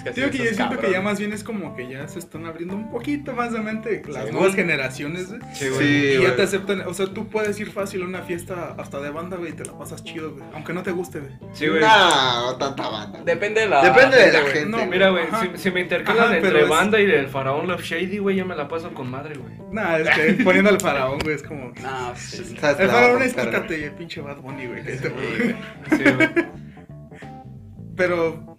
[0.03, 2.07] Mames, que así Digo que yo siento que ya más bien es como que ya
[2.09, 4.65] se están abriendo un poquito más de mente las Sí, nuevas güey.
[4.65, 5.41] generaciones, güey.
[5.55, 5.79] Sí, güey.
[5.87, 9.01] Sí, Y ya te aceptan, o sea, tú puedes ir fácil a una fiesta hasta
[9.01, 10.45] de banda, güey, y te la pasas chido, güey.
[10.55, 11.33] Aunque no te guste, güey.
[11.53, 11.81] Sí, güey.
[11.81, 13.23] No, tanta banda.
[13.25, 13.83] Depende de la.
[13.83, 14.53] Depende de la güey.
[14.53, 14.69] gente.
[14.69, 15.25] No, Mira, güey,
[15.55, 18.45] si, si me intercalan Ajá, entre es- banda y el faraón Love Shady, güey, yo
[18.47, 19.53] me la paso con madre, güey.
[19.73, 21.73] Nah, es que poniendo al faraón, güey, es como.
[21.81, 22.43] No, sí.
[22.51, 24.83] El faraón es quítate, y el pinche Bad Bunny, güey.
[24.85, 25.09] Sí,
[26.17, 26.33] güey.
[27.97, 28.52] Pero.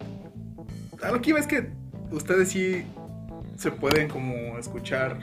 [1.04, 1.68] A lo que iba es que
[2.10, 2.84] ustedes sí
[3.56, 5.18] se pueden como escuchar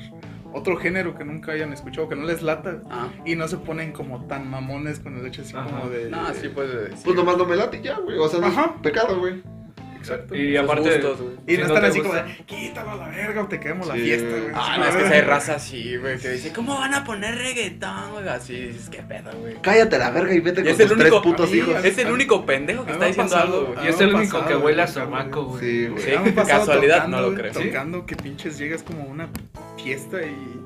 [0.53, 2.81] otro género que nunca hayan escuchado, que no les lata.
[2.89, 5.69] Ah, Y no se ponen como tan mamones con el hecho así Ajá.
[5.69, 6.09] como de.
[6.09, 6.99] no, sí puede decir.
[7.05, 8.17] Pues nomás no me late ya, güey.
[8.17, 8.73] O sea, no Ajá.
[8.75, 9.41] es pecado, güey.
[10.01, 10.35] Exacto.
[10.35, 10.89] Y aparte.
[10.89, 11.33] gustos, güey.
[11.47, 13.87] Y si no no están así como de, quítalo a la verga o te quedemos
[13.87, 14.01] la Sí.
[14.01, 14.51] fiesta, güey.
[14.53, 18.11] Ah, no, es que hay raza así, güey, que dice, ¿cómo van a poner reggaetón,
[18.11, 18.27] güey?
[18.27, 19.55] Así dices, qué pedo, güey.
[19.61, 21.85] Cállate la verga y vete Y con tus tres putos mí- hijos.
[21.85, 23.85] Es el único pendejo que está diciendo pasado, algo, güey.
[23.85, 25.59] Y es el único pasado, que huele a sobaco, güey.
[25.61, 26.03] Sí, güey.
[26.03, 26.11] Sí.
[26.35, 27.51] Casualidad, tocando, no lo creo.
[27.53, 29.29] Tocando que pinches llegas como a una
[29.77, 30.59] fiesta y,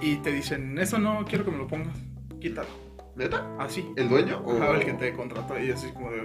[0.00, 1.94] y te dicen, eso no quiero que me lo pongas,
[2.40, 2.68] quítalo.
[3.14, 3.46] ¿Neta?
[3.58, 3.86] Así.
[3.96, 4.40] ¿El dueño?
[4.44, 4.56] O...
[4.56, 6.22] Ajá, el que te contrató y así como de,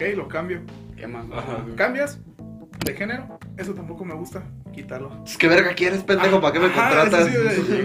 [0.00, 0.62] ok, lo cambio.
[0.96, 1.26] ¿Qué más?
[1.32, 1.64] Ajá.
[1.76, 2.18] ¿Cambias?
[2.84, 3.38] ¿De género?
[3.56, 4.42] Eso tampoco me gusta,
[4.72, 5.22] quítalo.
[5.26, 7.26] Es que verga quieres, pendejo, ¿para qué me Ajá, contratas?
[7.28, 7.62] sí.
[7.66, 7.82] Sí.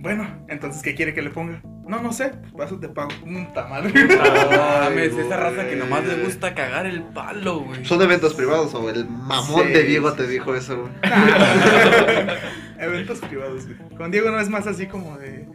[0.00, 1.60] Bueno, entonces, ¿qué quiere que le ponga?
[1.86, 3.10] No, no sé, pues eso te pago.
[3.24, 3.92] Puta madre.
[3.92, 4.58] No Ay,
[4.90, 7.84] mames, esa raza que nomás le gusta cagar el palo, güey.
[7.84, 10.30] ¿Son eventos privados o el mamón Sí, de Diego sí, te sí.
[10.32, 10.92] dijo eso, güey?
[12.78, 13.78] Eventos privados, güey.
[13.96, 15.45] Con Diego no es más así como de.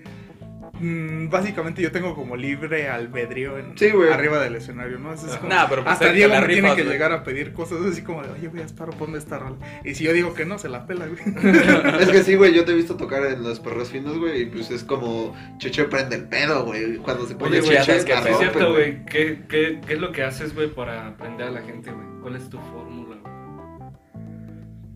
[0.81, 4.11] Mm, básicamente yo tengo como libre albedrío en, Sí, güey.
[4.11, 5.13] arriba del escenario, ¿no?
[5.13, 7.53] Eso es como- Nah, pero pues hasta Diego me tiene rifas, que llegar a pedir
[7.53, 9.57] cosas así como de, oye, güey, Asparo, ponme esta rola.
[9.83, 11.21] Y si yo digo que no, se la pela, güey.
[12.01, 14.45] Es que sí, güey, yo te he visto tocar en los perros finos, güey, y
[14.47, 16.97] pues es como Cheche prende el pedo, güey.
[16.97, 18.23] Cuando se pone Cheche, pedo.
[18.23, 19.05] Sí, es cierto, güey.
[19.05, 22.07] ¿Qué, qué, ¿Qué es lo que haces, güey, para aprender a la gente, güey?
[22.21, 23.17] ¿Cuál es tu fórmula?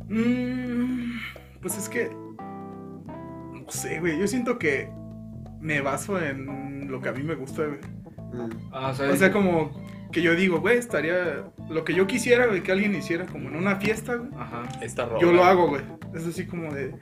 [0.07, 0.25] güey?
[0.25, 1.19] Mm,
[1.61, 2.09] pues es que.
[2.09, 4.19] No sé, güey.
[4.19, 4.89] Yo siento que
[5.65, 7.79] me baso en lo que a mí me gusta, güey.
[8.33, 8.49] Mm.
[8.71, 9.71] Ah, o sea, O sea, como
[10.11, 11.45] que yo digo, güey, estaría.
[11.69, 14.29] Lo que yo quisiera, güey, que alguien hiciera como en una fiesta, güey.
[14.39, 14.63] Ajá.
[14.81, 15.19] Esta rola.
[15.21, 15.81] Yo lo hago, güey.
[16.13, 16.93] Es así como de.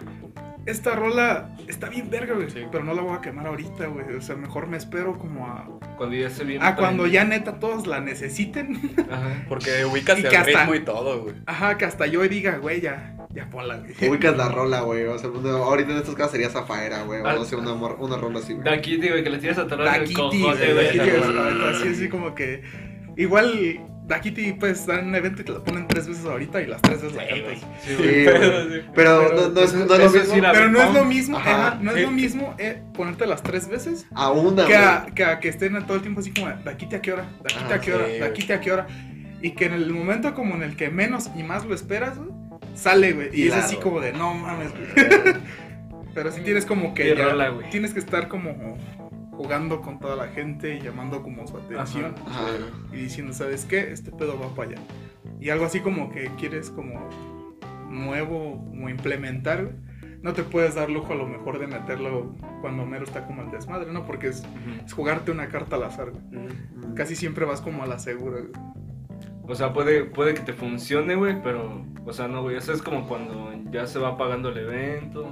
[0.65, 2.49] Esta rola está bien verga, güey.
[2.49, 2.61] Sí.
[2.71, 4.15] Pero no la voy a quemar ahorita, güey.
[4.15, 5.67] O sea, mejor me espero como a.
[5.97, 6.65] Cuando ya se viene.
[6.65, 8.79] A cuando ya neta todos la necesiten.
[9.11, 9.43] Ajá.
[9.49, 11.35] Porque ubicas Y el que hasta- ritmo y todo, güey.
[11.45, 13.12] Ajá, que hasta yo diga, güey, ya.
[13.33, 14.09] Ya ponla, güey.
[14.09, 15.05] Ubicas la rola, güey.
[15.05, 17.21] O sea, uno- ahorita en estos casos sería Zafaera, güey.
[17.21, 17.33] O Ah.
[17.33, 18.63] no sé, una, una rola así, güey.
[18.63, 20.57] Da Kitty, güey, que le tiras a atrás Da Kitty, güey.
[20.75, 21.09] Da Kitty,
[21.69, 22.61] Así, así como que.
[23.17, 26.67] Igual, Da Kitty estar en un evento y te la ponen tres veces ahorita y
[26.67, 27.59] las tres veces la cantas.
[27.81, 28.25] Sí, Sí, güey.
[28.25, 31.37] Pero Pero, no, no es, pues, no es lo mismo Pero no es lo mismo,
[31.37, 31.77] Ajá.
[31.81, 34.83] no es lo mismo eh, ponerte las tres veces a una, que güey.
[34.85, 37.23] a, que a que estén todo el tiempo así como, ¿de aquí a qué hora?
[37.23, 38.05] ¿De aquí Ah, a qué hora?
[38.05, 38.87] sí, ¿De aquí a qué hora?
[39.41, 42.29] Y que en el momento como en el que menos y más lo esperas, güey,
[42.73, 43.29] sale, güey.
[43.33, 45.35] Y es así como de, no mames, güey.
[46.13, 48.77] Pero sí tienes como que ya- rola, tienes que estar como
[49.31, 52.45] jugando con toda la gente y llamando como su atención Ajá.
[52.91, 53.91] y diciendo, ¿sabes qué?
[53.91, 54.81] Este pedo va para allá.
[55.39, 57.09] Y algo así como que quieres como
[57.89, 59.75] nuevo, como implementar, güey,
[60.21, 63.51] no te puedes dar lujo a lo mejor de meterlo cuando mero está como el
[63.51, 64.05] desmadre, ¿no?
[64.05, 64.43] Porque es,
[64.85, 66.23] es jugarte una carta al azar, güey.
[66.45, 66.93] Mm.
[66.93, 68.51] Casi siempre vas como a la segura, güey.
[69.45, 72.81] O sea, puede, puede que te funcione, güey, pero, o sea, no, güey, eso es
[72.81, 75.29] como cuando ya se va apagando el evento.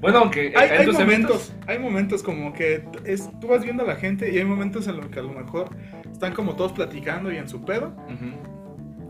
[0.00, 3.96] Bueno, aunque Hay, momentos, eventos- hay momentos como que es, tú vas viendo a la
[3.96, 5.70] gente y hay momentos en los que a lo mejor
[6.12, 7.94] están como todos platicando y en su pedo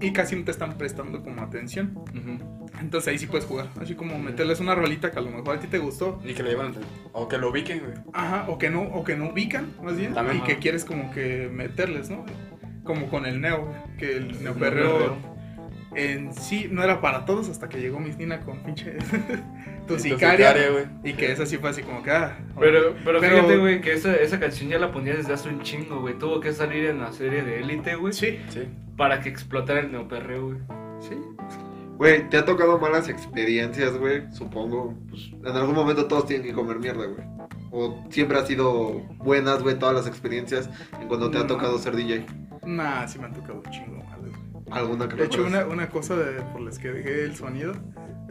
[0.00, 1.98] y casi no te están prestando como atención.
[2.80, 5.60] Entonces ahí sí puedes jugar, así como meterles una rolita que a lo mejor a
[5.60, 6.74] ti te gustó, Y que lo llevan.
[7.12, 7.92] O que lo ubiquen, güey.
[8.12, 10.38] ajá, o que no, o que no ubican, más bien, También.
[10.38, 12.24] y que quieres como que meterles, ¿no?
[12.84, 15.16] Como con el neo, que el neoperreo
[15.96, 18.96] en sí no era para todos hasta que llegó Miss Nina con pinche
[19.86, 20.54] tu sicaria,
[21.04, 23.92] y que esa sí fue así como que, ah, Pero, pero, Pero- fíjate, güey, que
[23.92, 26.18] esa, esa canción ya la ponía desde hace un chingo, güey.
[26.18, 28.62] Tuvo que salir en la serie de Élite, güey, sí, Sí.
[28.96, 30.58] para que explotara el neoperreo, güey.
[31.00, 31.14] sí,
[31.96, 34.24] Güey, ¿te ha tocado malas experiencias, güey?
[34.32, 34.94] Supongo.
[35.08, 37.24] Pues, en algún momento todos tienen que comer mierda, güey.
[37.70, 40.68] O siempre ha sido buenas, güey, todas las experiencias
[41.00, 41.46] en cuando te ha No.
[41.46, 42.26] tocado ser DJ.
[42.66, 44.54] Nah, sí me han tocado un chingo malas, güey.
[44.70, 47.74] ¿Alguna que De hecho, una, una cosa de, por las que dejé el sonido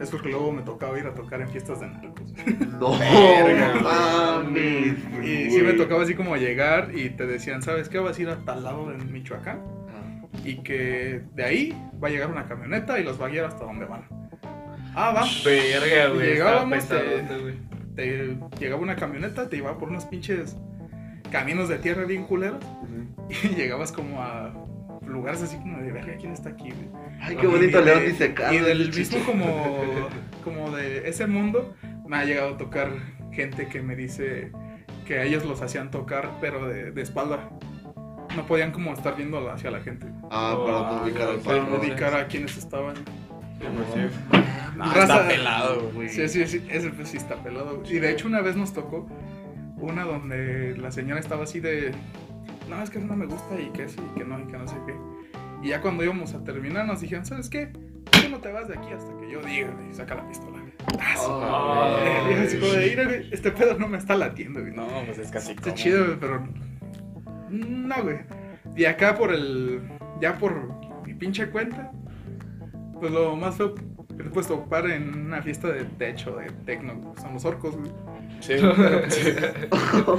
[0.00, 2.32] es porque luego me tocaba ir a tocar en fiestas de narcos.
[2.80, 4.98] No, Verga, mames.
[5.24, 7.98] Y sí me tocaba así como llegar y te decían, ¿sabes qué?
[7.98, 9.60] Vas a ir a tal lado en Michoacán
[10.44, 13.64] y que de ahí va a llegar una camioneta y los va a guiar hasta
[13.64, 14.04] donde van.
[14.96, 15.24] Ah, va.
[15.44, 16.32] Verga, güey.
[16.32, 17.74] Llegábamos, güey.
[17.94, 20.56] Te llegaba una camioneta, te llevaba por unos pinches
[21.30, 22.64] caminos de tierra bien culeros
[23.44, 24.52] y llegabas como a
[25.06, 26.88] lugares así como de verga, ¿quién está aquí, güey?
[27.20, 30.08] Ay, qué bonito León dice Y del mismo como,
[30.44, 31.74] como de ese mundo
[32.06, 32.90] me ha llegado a tocar
[33.32, 34.50] gente que me dice
[35.06, 37.50] que a ellos los hacían tocar pero de, de espalda.
[38.36, 40.06] No podían como estar viendo hacia la gente.
[40.30, 41.86] Ah, para no ubicar al Para no no palco.
[41.86, 42.94] ubicar a quienes estaban.
[44.76, 46.08] No, Raza- está pelado, güey.
[46.08, 47.82] Sí, sí, sí, ese pues sí está pelado.
[47.88, 49.06] Y de hecho una vez nos tocó
[49.76, 51.92] una donde la señora estaba así de,
[52.68, 54.56] no, es que eso no me gusta y que sí, y que no, y que
[54.56, 54.94] no sé qué.
[55.62, 57.68] Y ya cuando íbamos a terminar nos dijeron, ¿sabes qué?
[58.10, 60.58] Tú no te vas de aquí hasta que yo diga, y saca la pistola.
[61.00, 62.26] Ah.
[62.30, 62.88] Y de.
[62.90, 64.74] "Mira, güey, este pedo no me está latiendo, güey.
[64.74, 66.46] No, pues es casi Está chido, güey, pero.
[67.50, 68.18] No, güey.
[68.76, 69.80] Y acá por el.
[70.20, 70.54] Ya por
[71.06, 71.92] mi mi pinche cuenta.
[73.00, 73.74] Pues lo más feo
[74.16, 77.90] que te puedes topar en una fiesta de techo, de tecno, son los orcos, güey.
[78.40, 78.54] Sí,
[79.08, 79.30] sí.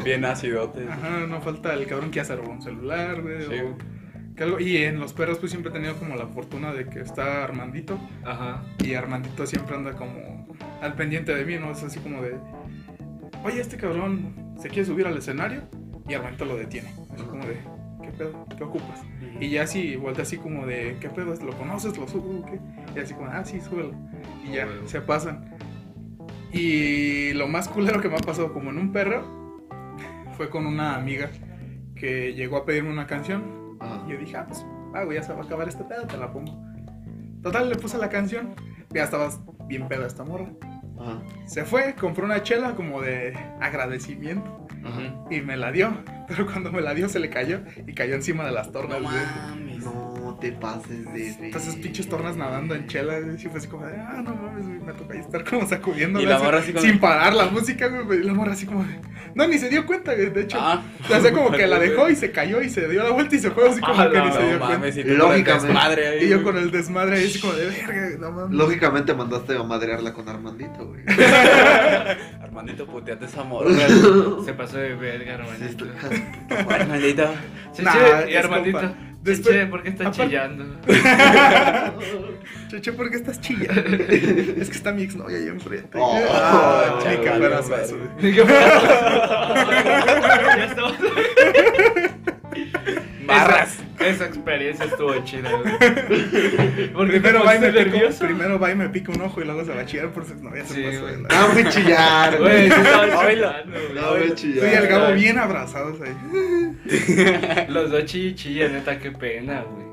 [0.03, 0.87] Bien acidote.
[0.89, 3.41] Ajá, no falta el cabrón que robó un celular, güey.
[3.43, 3.55] Sí.
[3.63, 3.77] o
[4.35, 6.99] que algo- Y en los perros, pues siempre he tenido como la fortuna de que
[6.99, 7.97] está Armandito.
[8.23, 8.63] Ajá.
[8.83, 10.47] Y Armandito siempre anda como
[10.81, 11.71] al pendiente de mí, ¿no?
[11.71, 12.35] Es así como de,
[13.43, 15.61] oye, este cabrón se quiere subir al escenario
[16.07, 16.89] y Armandito lo detiene.
[17.13, 17.59] Así como de, ¿qué
[18.15, 18.45] pedo?
[18.57, 19.01] ¿Qué ocupas?
[19.39, 21.35] Y ya así, vuelta así como de, ¿qué pedo?
[21.35, 21.97] ¿Lo conoces?
[21.97, 22.45] ¿Lo subo?
[22.45, 22.59] ¿Qué?
[22.95, 23.93] Y así como, ah, sí, súbelo.
[24.45, 25.55] Y ya, se pasan.
[26.51, 29.67] Y lo más culero que me ha pasado como en un perro
[30.37, 31.29] fue con una amiga
[31.95, 34.03] que llegó a pedirme una canción Ajá.
[34.07, 36.17] y yo dije, ah, pues, ah, güey, ya se va a acabar este pedo, te
[36.17, 36.57] la pongo.
[37.41, 38.55] Total, le puse la canción.
[38.89, 39.29] Ya estaba
[39.67, 40.47] bien pedo esta morra.
[40.99, 41.21] Ajá.
[41.45, 44.64] Se fue, compró una chela como de agradecimiento
[45.29, 46.03] Y me la dio.
[46.27, 49.01] Pero cuando me la dio se le cayó y cayó encima de las tornas.
[49.01, 49.64] No.
[50.35, 51.29] No te pases de.
[51.45, 53.19] Entonces pinches tornas nadando en chela.
[53.19, 54.65] Y fue así como de, ah, no mames.
[54.65, 56.19] Me toca ahí estar como sacudiendo.
[56.21, 58.19] Y la morra así como- Sin parar la música, güey.
[58.19, 58.99] Y la morra así como de.
[59.33, 60.29] No, ni se dio cuenta, güey.
[60.29, 60.83] De hecho, Ah.
[61.09, 63.39] o sea, como que la dejó y se cayó y se dio la vuelta y
[63.39, 64.87] se fue así como Ah, que ni no, se dio cuenta.
[64.99, 65.53] y Lógicamente.
[65.53, 66.25] desmadre ahí.
[66.25, 68.57] Y yo con el desmadre ahí así como de verga, no mames.
[68.57, 71.01] Lógicamente mandaste a madrearla con Armandito, güey.
[72.41, 73.69] Armandito, puteate esa morra.
[74.45, 77.29] Se pasó de verga, Sí, está- Armandito.
[77.73, 78.79] Cheche, Nah, y Armandito.
[78.79, 78.95] compa.
[79.25, 80.65] Después- Cheche, ¿por qué está aparte- chillando?
[82.69, 83.81] Cheche, ¿por qué estás chillando?
[84.61, 85.97] es que está mi exnovia ahí enfrente.
[85.99, 87.19] Oh, ah, chaval,
[88.21, 88.83] ni que fueras
[90.57, 90.93] ya estamos.
[93.37, 93.77] Barras.
[93.99, 95.73] Esa, esa experiencia estuvo chida, güey.
[96.93, 98.25] ¿Por qué Primero va, y me pica, nervioso?
[98.25, 100.33] primero va y me pica un ojo y luego se va a chillar por su
[100.33, 100.65] exnovia.
[100.65, 102.75] Sí, se pasó Ah, voy a chillar, Güey, sí.
[102.83, 104.87] No, voy a Tú y el chillar.
[104.87, 106.15] Gabo bien abrazados ahí.
[107.69, 109.85] Los dos chillan, neta, qué pena, güey.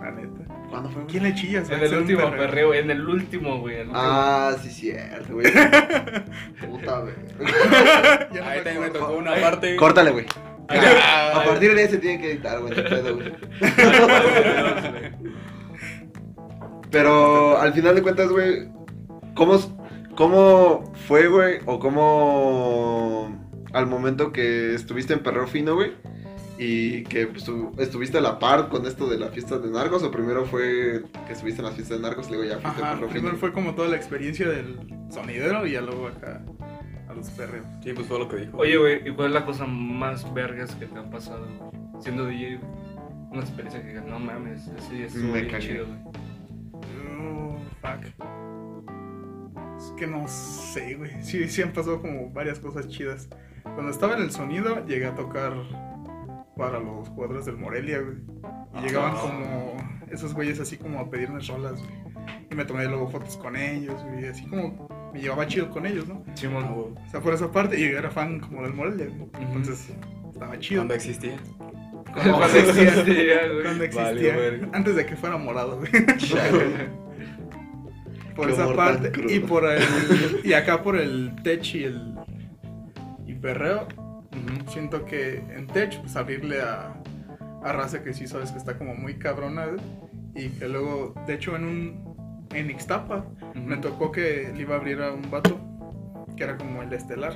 [0.00, 0.38] La neta.
[0.68, 1.06] ¿Cuándo fue?
[1.06, 1.70] ¿Quién le chillas?
[1.70, 2.38] En el último perreo.
[2.38, 3.76] perreo, en el último, güey.
[3.76, 3.98] el último.
[4.00, 5.46] Ah, sí, cierto, güey.
[6.60, 7.14] Puta, güey.
[8.34, 9.76] No Ahí también me tocó una parte.
[9.76, 10.26] Córtale, güey.
[10.68, 12.74] Ah, A partir de ahí se tiene que editar, güey.
[12.76, 13.32] no pedo, güey.
[16.90, 18.68] Pero al final de cuentas, güey,
[19.34, 19.58] ¿cómo,
[20.16, 21.58] ¿cómo fue, güey?
[21.66, 25.92] O cómo al momento que estuviste en Perreo Fino, güey?
[26.60, 30.02] Y que pues, tú estuviste a la par con esto de la fiesta de Narcos,
[30.02, 32.92] o primero fue que estuviste en las fiestas de Narcos y luego ya fuiste a
[32.92, 33.36] Ajá, primero Fino.
[33.38, 34.76] fue como toda la experiencia del
[35.10, 36.42] sonidero y ya luego acá
[37.18, 37.66] los perreos.
[37.82, 38.56] Sí, pues fue lo que dijo.
[38.58, 42.26] Oye, güey, ¿y cuál es la cosa más vergas que te ha pasado güey, siendo
[42.26, 42.70] DJ, güey?
[43.30, 45.98] Una experiencia que digas, no mames, así es muy chido, güey.
[47.20, 48.04] Oh, fuck.
[49.76, 51.22] Es que no sé, güey.
[51.22, 53.28] Sí, sí han pasado como varias cosas chidas.
[53.62, 55.52] Cuando estaba en el sonido, llegué a tocar
[56.56, 58.16] para los cuadros del Morelia, güey.
[58.78, 59.20] Y llegaban Ah.
[59.20, 59.76] como
[60.10, 61.94] esos güeyes así como a pedirme rolas, güey.
[62.50, 64.26] Y me tomé luego fotos con ellos, güey.
[64.26, 66.24] Así como me llevaba chido con ellos, ¿no?
[66.26, 66.74] Ah, Simón.
[66.74, 67.06] güey.
[67.06, 69.08] O sea, por esa parte, y yo era fan como del Morelia.
[69.40, 69.88] Entonces,
[70.32, 70.80] estaba chido.
[70.80, 71.36] Cuando existía.
[72.12, 73.40] Cuando Cuando existía.
[73.62, 74.34] Cuando existía.
[74.72, 75.90] Antes de que fuera morado, güey.
[78.38, 79.82] por Qué esa parte y por el
[80.44, 82.14] y acá por el tech y el
[83.26, 83.88] y perreo
[84.68, 86.94] siento que en tech pues abrirle a
[87.64, 89.66] a raza que sí sabes que está como muy cabrona
[90.36, 92.07] y que luego de hecho en un
[92.54, 93.24] en Ixtapa
[93.54, 95.60] me tocó que le iba a abrir a un vato
[96.36, 97.34] que era como el estelar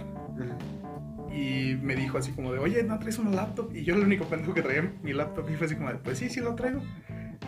[1.32, 3.74] y me dijo así como de, oye, ¿no traes una laptop?
[3.74, 6.18] Y yo el único pendejo que traía mi laptop y fue así como de, pues
[6.18, 6.82] sí, sí lo traigo.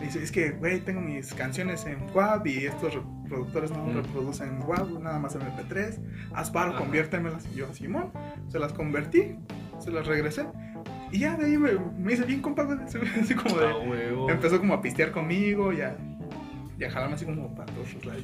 [0.01, 3.95] Dice, es que, güey, tengo mis canciones en WAV y estos reproductores no Mm.
[3.95, 5.99] reproducen en WAV, nada más MP3.
[6.33, 7.47] Haz paro, conviértemelas.
[7.53, 8.11] Y yo, Simón,
[8.47, 9.37] se las convertí,
[9.79, 10.45] se las regresé.
[11.11, 12.63] Y ya de ahí me, me hice bien compa,
[13.21, 13.67] así como de...
[13.67, 14.31] Ah.
[14.33, 15.95] Empezó como a pistear conmigo, ya...
[16.79, 18.23] Y a jalarme así como para todos los lados.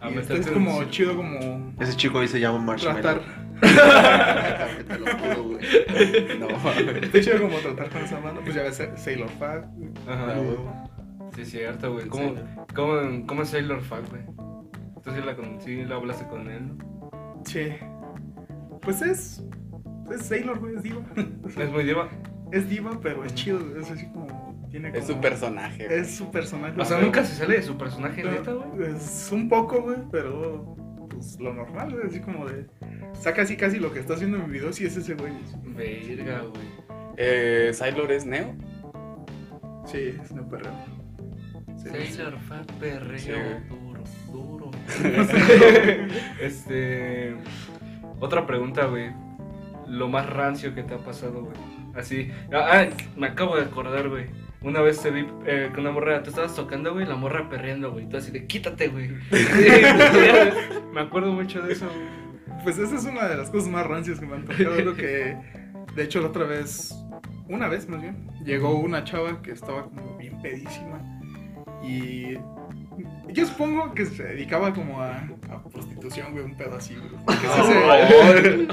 [0.00, 3.00] A Y esto meterte es como chido como Ese chico ahí se llama Marshmallow.
[3.02, 3.44] tratar...
[4.88, 6.38] Te lo juro, güey.
[6.38, 6.48] No.
[7.00, 8.40] Está chido como tratar con esa banda.
[8.42, 9.64] Pues ya ves Sailor Fag.
[10.08, 10.90] Ajá, Ah, huevo.
[11.34, 12.06] Sí, es cierto, güey.
[12.08, 12.42] ¿Cómo, Sí.
[12.74, 14.22] cómo, ¿Cómo es Sailor Fuck, güey?
[15.02, 17.10] Tú sí la, con- sí la hablaste con él, ¿no?
[17.44, 17.68] Sí.
[18.82, 19.42] Pues es.
[20.12, 21.02] Es Sailor, güey, es diva.
[21.56, 22.08] Es muy diva.
[22.52, 23.60] Es diva, pero es chido.
[23.78, 24.26] Es así como.
[24.74, 25.86] Tiene Es su personaje.
[25.86, 26.00] güey.
[26.00, 26.80] Es su personaje.
[26.80, 28.90] O sea, nunca se sale de su personaje, neta, güey.
[28.90, 30.74] Es un poco, güey, pero.
[31.08, 32.08] Pues lo normal, güey.
[32.08, 32.66] Así como de.
[33.12, 34.72] Saca así casi lo que está haciendo en mi video.
[34.72, 35.32] Si es ese, güey.
[35.76, 36.66] Verga, güey.
[37.16, 38.52] Eh, Sailor es Neo.
[39.86, 40.72] Sí, es un perreo.
[41.76, 42.34] Sí, Sailor
[42.80, 43.68] perreo Sí, güey.
[43.68, 44.02] duro,
[44.32, 44.70] duro.
[46.40, 47.36] este.
[48.18, 49.12] Otra pregunta, güey.
[49.86, 51.56] Lo más rancio que te ha pasado, güey.
[51.94, 52.32] Así.
[52.52, 54.42] Ah, ah, me acabo de acordar, güey.
[54.64, 57.92] Una vez te vi eh, con una morra, tú estabas tocando, güey, la morra perreando,
[57.92, 58.08] güey.
[58.08, 59.10] Tú así de, quítate, güey.
[60.92, 62.24] me acuerdo mucho de eso, güey.
[62.64, 64.80] Pues esa es una de las cosas más rancias que me han tocado.
[64.80, 65.36] Lo que,
[65.94, 66.94] de hecho, la otra vez,
[67.46, 70.98] una vez más bien, llegó una chava que estaba como bien pedísima.
[71.82, 72.38] Y
[73.28, 75.16] yo supongo que se dedicaba como a,
[75.50, 77.10] a prostitución, güey, un pedo así, güey.
[77.24, 78.68] Porque sí se,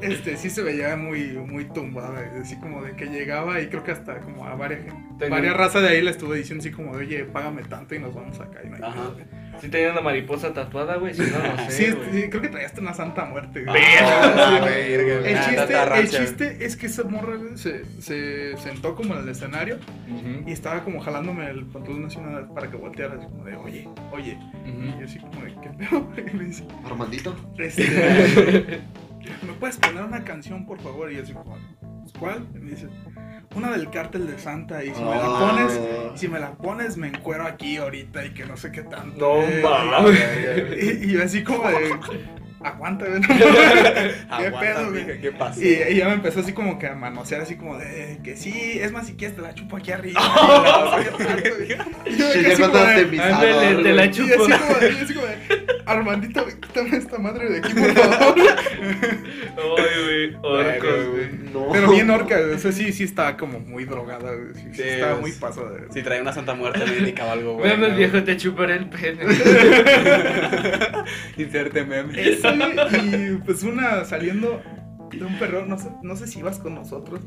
[0.12, 3.92] este, sí se veía muy, muy tumbada, así como de que llegaba y creo que
[3.92, 4.86] hasta como a varias,
[5.30, 8.14] varias razas de ahí le estuve diciendo así como, de, oye, págame tanto y nos
[8.14, 8.60] vamos acá.
[8.64, 9.12] Y no hay Ajá.
[9.60, 12.66] Sí tenía una mariposa tatuada, güey, si no, no sé, Sí, sí, creo que traía
[12.66, 13.82] hasta una santa muerte, güey.
[14.02, 14.68] Ah, Sí.
[14.68, 19.20] verga, El chiste, el chiste es que esa morra güey, se, se sentó como en
[19.22, 19.76] el escenario
[20.08, 23.88] Ujú, y estaba como jalándome el pantalón nacional para que volteara, así como de, oye,
[24.12, 24.38] oye.
[24.66, 26.08] Y yo así como de, ¿qué pedo?
[26.32, 27.34] Y me dice, Armandito.
[27.58, 27.82] este,
[29.46, 31.10] ¿me puedes poner una canción, por favor?
[31.12, 31.56] Y yo así como,
[32.02, 32.46] "¿Pues ¿cuál?
[32.54, 32.88] Y me dice,
[33.54, 35.38] una del cártel de Santa y si me la Ah.
[35.38, 35.80] pones,
[36.14, 39.18] y si me la pones me encuero aquí ahorita y que no sé qué tanto.
[39.18, 39.62] No eh".
[39.62, 40.20] mames.
[40.82, 41.90] Y, y yo así como de,
[42.62, 43.20] aguanta, no
[44.38, 45.20] ¿Qué pedo, güey?
[45.20, 45.60] ¿Qué pasó?
[45.62, 48.90] Y ella me empezó así como que a manosear así como de que sí, es
[48.92, 50.20] más si quieres te la chupo aquí arriba.
[52.06, 54.08] y yo ya como contaste de- mi Ándale, sabor, te la güey.
[54.08, 54.44] y chupo.
[54.44, 55.36] así como de, y así como de,
[55.86, 58.34] Armandito, quítame esta madre de aquí, por favor.
[58.38, 61.28] Ay, güey, orcos, güey.
[61.52, 61.68] No.
[61.72, 62.54] Pero bien orca, güey.
[62.54, 64.54] O sea, sí, sí estaba como muy drogada, güey.
[64.54, 65.70] Sí, sí Sí, estaba muy pasada.
[65.72, 67.76] de- Si trae una santa muerte, le indicaba algo, güey.
[67.76, 69.24] Ven, viejo, te chuparé el pene.
[71.36, 72.20] Inserte meme.
[72.28, 74.62] Eso, y pues una saliendo
[75.14, 77.20] de un perro, no sé, no sé si ibas con nosotros,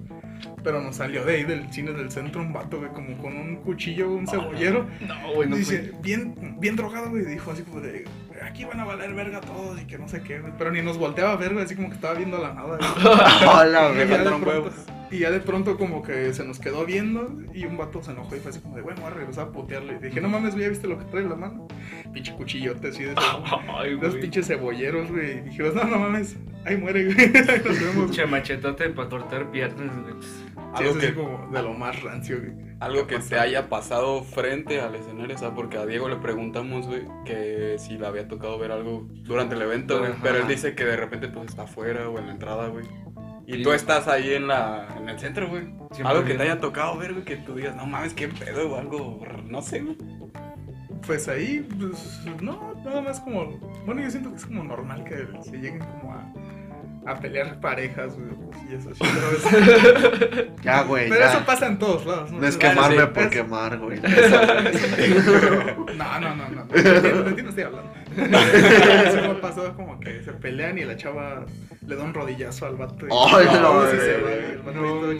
[0.63, 3.57] pero nos salió de ahí del cine del centro un vato, güey, como con un
[3.57, 4.85] cuchillo, un cebollero.
[5.07, 6.01] No, güey, no dice, fui.
[6.01, 8.05] bien, bien drogado, güey, dijo así como de,
[8.43, 10.53] aquí van a valer verga todos y que no sé qué, güey.
[10.57, 12.79] Pero ni nos volteaba a ver, güey, así como que estaba viendo la nada, güey.
[13.47, 14.73] Hola, Me faltaron huevos.
[15.11, 18.35] Y ya de pronto como que se nos quedó viendo y un vato se enojó
[18.35, 19.97] y fue así como de, bueno, voy a regresar a putearle.
[20.01, 21.67] Y dije, no mames, güey, ¿ya viste lo que trae en la mano?
[22.13, 23.15] Pinche cuchillote así de
[23.77, 24.21] Ay, Los güey.
[24.21, 25.37] pinches cebolleros, güey.
[25.37, 26.35] Y dijimos, no, no mames,
[26.65, 27.27] ahí muere, güey.
[27.65, 28.05] Nos vemos.
[28.05, 30.15] Pinche machetote para cortar piernas, güey.
[30.21, 32.51] Sí, Algo que, como de lo más rancio, güey.
[32.81, 36.85] algo que te haya pasado frente al escenario, o sea, porque a Diego le preguntamos,
[36.85, 40.19] güey, que si le había tocado ver algo durante el evento, güey, Ajá.
[40.21, 42.85] pero él dice que de repente pues está afuera o en la entrada, güey.
[43.47, 43.63] Y Sí.
[43.63, 45.63] tú estás ahí en la en el centro, güey.
[45.91, 48.69] Siempre Algo que te haya tocado ver, güey, que tú digas, no mames, qué pedo
[48.69, 49.97] o algo, no sé, güey.
[51.05, 53.57] Pues ahí, pues, no, nada más como.
[53.85, 56.33] Bueno, yo siento que es como normal que se lleguen como a,
[57.11, 58.99] a pelear parejas, güey, o cosillas así.
[58.99, 59.31] Pero,
[60.51, 61.07] es- Ya, güey.
[61.07, 61.31] pero ya.
[61.31, 62.39] eso pasa en todos lados, ¿no?
[62.41, 64.01] No es quemarme sí, por es- quemar, güey.
[65.95, 66.65] No, no, no, no.
[66.65, 67.91] De ti de ti no estoy hablando.
[68.17, 71.45] Eso me ha pasado como que se pelean y la chava
[71.87, 73.07] le da un rodillazo al vato.
[73.07, 73.97] Y Ay, no, no, güey.
[73.99, 75.17] se va, güey, el vato todo No, güey.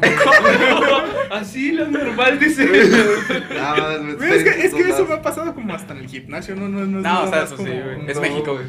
[1.30, 2.66] Así lo normal, dice.
[3.54, 5.98] Nada más me Güey, es que, es que eso me ha pasado como hasta en
[6.00, 8.08] el gimnasio, no, no, no es No, o sea, eso como- sí, güey.
[8.10, 8.22] Es no.
[8.22, 8.66] México, güey.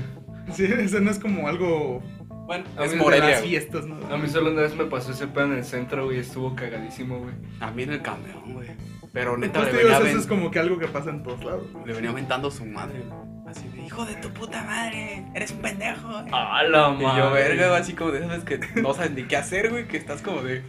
[0.54, 2.02] Sí, eso no es como algo
[2.48, 3.98] Bueno, A es Morelia, las fiestas, ¿no?
[4.14, 7.20] A mí solo una vez me pasó ese pedo en el centro, güey, estuvo cagadísimo,
[7.20, 7.34] güey.
[7.60, 8.70] A mí en el camión, güey.
[9.14, 11.66] Pero neta, Pues le venía, eso es como que algo que pasa en todos lados.
[11.86, 13.37] le venía aventando su madre, güey.
[13.48, 16.10] Así de, hijo de tu puta madre, eres un pendejo.
[16.34, 17.32] ¡Ah, la Y yo, madre!
[17.32, 20.22] verga, así como de esas veces que no sabes ni qué hacer, güey, que estás
[20.22, 20.64] como de...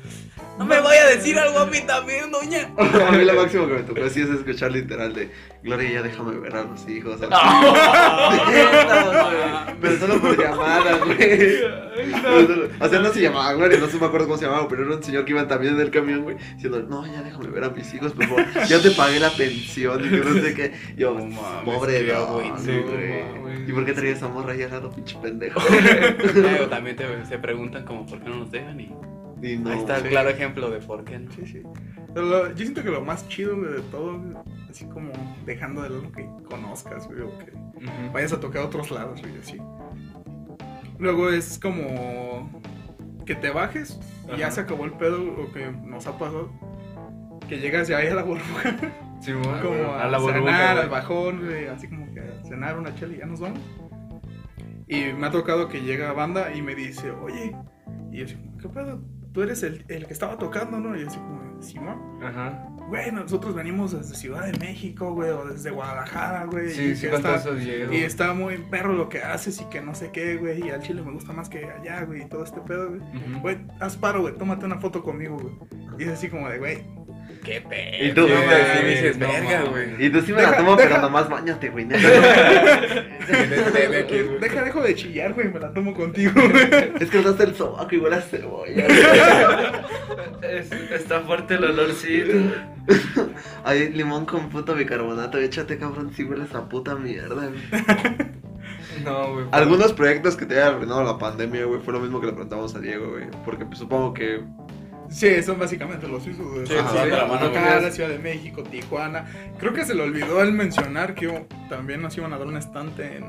[0.58, 2.68] No me vaya a decir algo a mí también, doña.
[2.78, 6.36] A mí lo máximo que me tocó así es escuchar literal de Gloria, ya déjame
[6.38, 7.20] ver a los hijos.
[7.30, 8.70] Ah, Pero
[9.98, 11.16] solo por llamada, güey.
[11.18, 14.84] Pero O sea, no se llamaba Gloria, no sé me acuerdo cómo se llamaba, pero
[14.84, 17.64] era un señor que iba también en el camión, güey, diciendo, no, ya déjame ver
[17.64, 18.44] a mis hijos, por favor.
[18.68, 20.72] Ya te pagué la pensión y que no sé qué.
[20.96, 22.48] Yo, No mames, pobre no, güey.
[23.68, 25.60] ¿Y por qué traía esa morra ahí al lado, pinche pendejo?
[26.34, 28.90] Luego también te, se preguntan como por qué no nos dejan y
[29.42, 30.08] Y no, ahí está el sí.
[30.08, 31.30] claro ejemplo de por qué no.
[31.32, 31.62] Sí, sí.
[32.14, 34.18] Pero lo- yo siento que lo más chido de todo,
[34.70, 35.10] así como
[35.46, 38.12] dejando de lado que conozcas, güey, o que Ujú.
[38.12, 39.58] vayas a tocar a otros lados, güey, así.
[40.98, 42.50] Luego es como
[43.24, 43.98] que te bajes
[44.34, 46.50] y ya se acabó el pedo, o que nos ha pasado.
[47.48, 48.76] Que llegas ya ahí a la burbuja,
[49.20, 49.60] Sí, güey.
[49.62, 50.84] como a, a la burbuja, cenar, güey.
[50.84, 53.60] al bajón, güey, así como que a cenar una chela y ya nos vamos.
[54.86, 57.54] Y me ha tocado que llega banda y me dice, oye,
[58.12, 59.00] y yo así como, ¿qué pedo?
[59.32, 60.96] Tú eres el, el que estaba tocando, ¿no?
[60.96, 61.98] Y yo así como, Simón.
[62.22, 62.68] Ajá.
[62.88, 66.70] Güey, nosotros venimos desde Ciudad de México, güey, o desde Guadalajara, güey.
[66.70, 67.92] Sí, y sí, está, eso Diego.
[67.92, 70.66] y está muy perro lo que haces y que no sé qué, güey.
[70.66, 73.00] Y al chile me gusta más que allá, güey, y todo este pedo, güey.
[73.42, 75.54] Güey, haz paro, güey, tómate una foto conmigo, güey.
[75.98, 76.84] Y es así como de, güey,
[77.44, 78.04] Qué pedo.
[78.04, 79.70] Y tú, güey, güey, sí dices, no verga, mames.
[79.70, 80.06] güey.
[80.06, 81.84] Y tú sí me la tomo, deja- pero nomás bañate, güey.
[84.40, 86.92] Deja, dejo de chillar, güey, me la tomo contigo, güey.
[87.00, 88.86] Es que usaste el sobaco igual a cebolla.
[90.42, 92.32] Es- está fuerte el olorcito.
[93.64, 95.38] Ay, limón con puto bicarbonato.
[95.38, 98.28] Échate, cabrón, si hueles a puta mierda, güey.
[99.04, 99.46] No, güey.
[99.52, 102.74] Algunos proyectos que te haya arruinado la pandemia, güey, fue lo mismo que le preguntamos
[102.74, 103.24] a Diego, güey.
[103.44, 104.40] Porque pues, supongo que.
[105.10, 106.34] Sí, son básicamente los de
[106.66, 106.90] Sí, Ajá.
[107.04, 109.24] sí, de la mano, Ciudad de México, Tijuana.
[109.58, 113.16] Creo que se le olvidó el mencionar que también nos iban a dar un estante
[113.16, 113.24] en,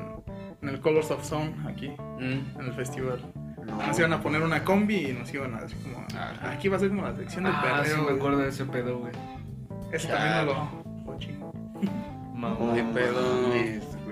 [0.62, 2.58] en el Colors of Sound aquí, Mm.
[2.60, 3.20] en el festival.
[3.64, 3.76] No.
[3.86, 6.76] Nos iban a poner una combi y nos iban a decir como, ah, aquí va
[6.76, 7.96] a ser como la sección del Ah, perreo.
[7.96, 9.12] sí me acuerdo de ese pedo, güey.
[9.92, 10.52] Ese también no
[11.04, 11.52] lo, lo chingo.
[12.34, 12.74] Mamá.
[12.74, 13.20] Qué pedo.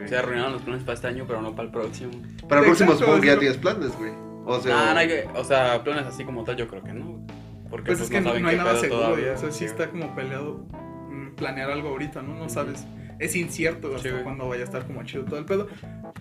[0.07, 2.13] Se arruinaron los planes para este año, pero no para el próximo.
[2.49, 4.13] Para el próximo supongo que ya tienes planes, güey.
[4.47, 4.91] O sea.
[4.91, 7.27] Ah, no hay o sea, planes así como tal, yo creo que no.
[7.71, 9.33] Porque Pues, pues, es que no, no hay nada seguro, todavía.
[9.33, 10.67] o sea, sí está como peleado
[11.11, 12.35] mm, planear algo ahorita, ¿no?
[12.35, 12.87] No sabes,
[13.19, 15.69] es incierto hasta Sí, cuándo vaya a estar como chido todo el pedo,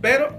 [0.02, 0.30] pero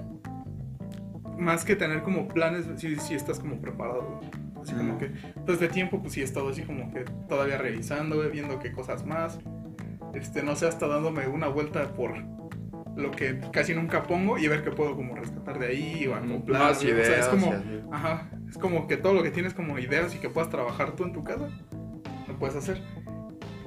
[1.38, 4.20] más que tener como planes, sí, sí estás como preparado.
[4.61, 5.12] Así como que,
[5.46, 9.38] desde tiempo, pues sí he estado así como que todavía revisando, viendo qué cosas más,
[10.14, 12.12] este, no sé, hasta dándome una vuelta por
[12.96, 16.61] lo que casi nunca pongo y ver qué puedo como rescatar de ahí o acoplar,
[16.61, 16.92] Más güey.
[16.92, 17.20] o sea, ideas.
[17.20, 17.54] es como...
[17.92, 21.05] Ajá, es como que todo lo que tienes como ideas y que puedas trabajar tú
[21.05, 21.49] en tu casa,
[22.26, 22.82] lo puedes hacer.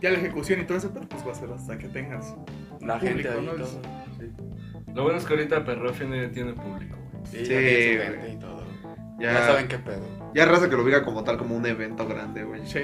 [0.02, 2.36] Ya la ejecución y todo eso, pero pues va a ser hasta que tengas.
[2.82, 3.52] La gente público, ahí ¿no?
[3.66, 3.82] todo.
[4.20, 4.32] Sí,
[4.96, 7.26] Lo bueno es que ahorita Perro Fine tiene público, güey.
[7.26, 8.20] sí, Sí, ya tiene su güey.
[8.22, 8.62] gente y todo.
[9.20, 10.32] Ya, Ya saben qué pedo.
[10.34, 12.66] ya raza que lo ubica como tal, como un evento grande, güey.
[12.66, 12.80] Sí,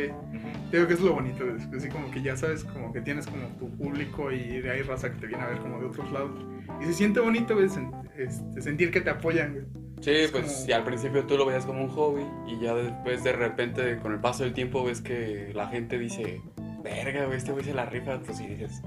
[0.72, 3.48] digo que es lo bonito, es así como que ya sabes, como que tienes como
[3.58, 6.40] tu público y de ahí raza que te viene a ver como de otros lados.
[6.82, 9.66] Y se siente bonito, güey, sen- este, sentir que te apoyan, güey.
[10.02, 12.76] Sí, Es pues como- si al principio tú lo veías como un hobby y ya
[12.76, 16.42] después de repente con el paso del tiempo ves que la gente dice,
[16.84, 18.84] verga, güey, este güey se la rifa, pues y dices,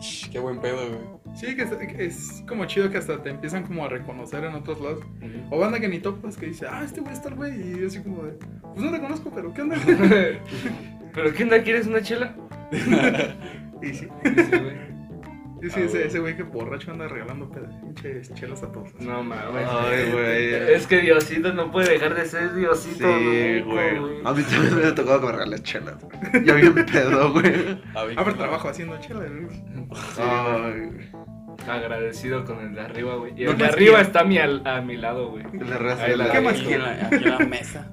[0.00, 1.36] "Shh, qué buen pedo, güey.
[1.36, 4.54] Sí, que es, que es como chido que hasta te empiezan como a reconocer en
[4.54, 5.00] otros lados.
[5.50, 7.52] O banda que ni topas que dice, ah, este güey está el güey.
[7.74, 9.76] Y yo así como de, pues no te conozco, pero ¿qué onda?
[11.14, 11.62] ¿Pero qué onda?
[11.62, 12.34] ¿Quieres una chela?
[13.82, 14.85] y sí, Sí, güey.
[15.60, 16.02] Sí, sí, Ah, ese, güey.
[16.06, 18.94] ese güey que borracho anda regalando pinches chelas a todos.
[19.00, 19.66] No mames.
[19.68, 20.54] Ay, güey.
[20.74, 23.06] Es que Diosito no puede dejar de ser Diosito.
[23.06, 23.96] Sí, güey.
[24.24, 25.96] A mí también me ha tocado que me regalen chelas.
[26.44, 27.80] Ya bien pedo, güey.
[27.94, 29.62] A ver, Ah, trabajo haciendo chelas, güey.
[30.18, 31.26] Ay, güey.
[31.68, 33.32] Agradecido con el de arriba, güey.
[33.36, 35.44] Y No el de arriba está a mi, al- a mi lado, güey.
[35.44, 37.90] Ahí de la- la- ¿Qué más aquí, en la, aquí en la mesa.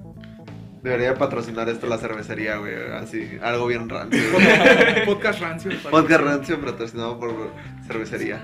[0.83, 2.73] Debería patrocinar esto la cervecería, güey.
[2.93, 4.19] Así, algo bien rancio.
[5.05, 5.71] Podcast- rancio.
[5.89, 7.51] Podcast rancio patrocinado por
[7.87, 8.41] cervecería.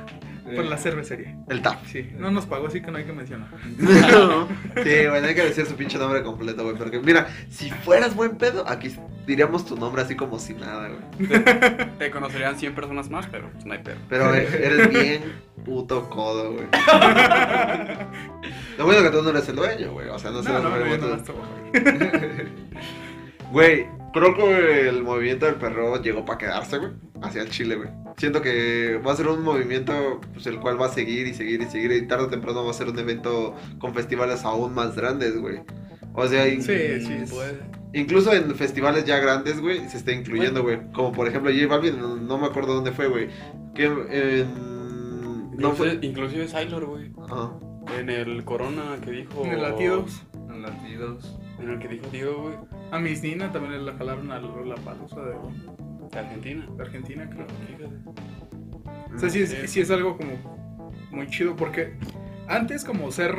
[0.56, 1.36] Por la cervecería.
[1.50, 1.86] El TAP.
[1.86, 3.50] Sí, no nos pagó, así que no hay que mencionar.
[4.84, 6.76] Sí, güey, no hay que decir su pinche nombre completo, güey.
[6.76, 8.96] Porque mira, si fueras buen pedo, aquí
[9.26, 11.30] diríamos tu nombre así como si nada, güey.
[12.00, 13.98] Te conocerían 100 personas más, pero pues no hay pedo.
[14.10, 15.24] Pero eh, eres bien
[15.66, 16.66] puto codo, güey.
[18.78, 20.08] Lo bueno que tú no eres el dueño, güey.
[20.10, 21.34] O sea, no No, sé no, no, nombres, no
[23.52, 23.88] güey.
[24.14, 26.92] creo que el movimiento del perro llegó para quedarse, güey.
[27.22, 27.90] Hacia el Chile, güey.
[28.18, 31.62] Siento que va a ser un movimiento pues, el cual va a seguir y seguir
[31.62, 31.92] y seguir.
[31.92, 35.60] Y tarde o temprano va a ser un evento con festivales aún más grandes, güey.
[36.14, 37.60] O sea, Sí, sí, es- puede.
[37.94, 40.80] incluso en festivales ya grandes, güey, se está incluyendo, güey.
[40.92, 43.30] Como por ejemplo J Balvin, no, no me acuerdo dónde fue, güey.
[43.76, 45.58] Que en...
[45.58, 45.90] No fue...
[45.94, 47.12] Inclusive, inclusive Sailor, güey.
[47.24, 47.52] Ajá.
[48.00, 49.44] En el Corona que dijo.
[49.46, 50.22] En el latidos.
[50.50, 51.38] En latidos.
[51.62, 52.56] En el que dijo Diego, güey.
[52.92, 55.36] A Miss Nina también la jalaron a la palusa de,
[56.12, 56.66] De Argentina.
[56.76, 57.48] de Argentina, creo.
[57.68, 59.16] Fíjate.
[59.16, 59.68] O sea, sí es, Sí.
[59.68, 60.32] sí es algo como
[61.12, 61.94] muy chido porque
[62.48, 63.36] antes como ser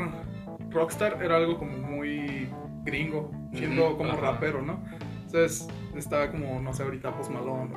[0.70, 2.48] rockstar era algo como muy
[2.84, 4.20] gringo, siendo como ajá.
[4.20, 4.84] rapero, ¿no?
[5.26, 5.66] Entonces
[5.96, 7.72] estaba como, no sé, ahorita Post Malone,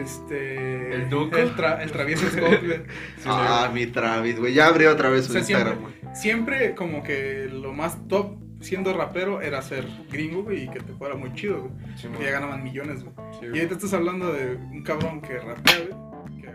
[0.00, 0.94] este...
[0.94, 1.36] ¿El Duco?
[1.36, 2.82] El, tra- el travieso Scott, güey.
[3.26, 4.54] Ah, mi Travis, güey.
[4.54, 6.16] Ya abrió otra vez su O sea, Instagram, siempre- güey.
[6.16, 10.92] Siempre como que lo más top siendo rapero era ser gringo, güey, y que te
[10.94, 11.72] fuera muy chido, güey.
[11.96, 13.14] Sí, Que ya ganaban millones, güey.
[13.40, 16.48] Sí, Y ahorita estás hablando de un cabrón que rapea, güey, que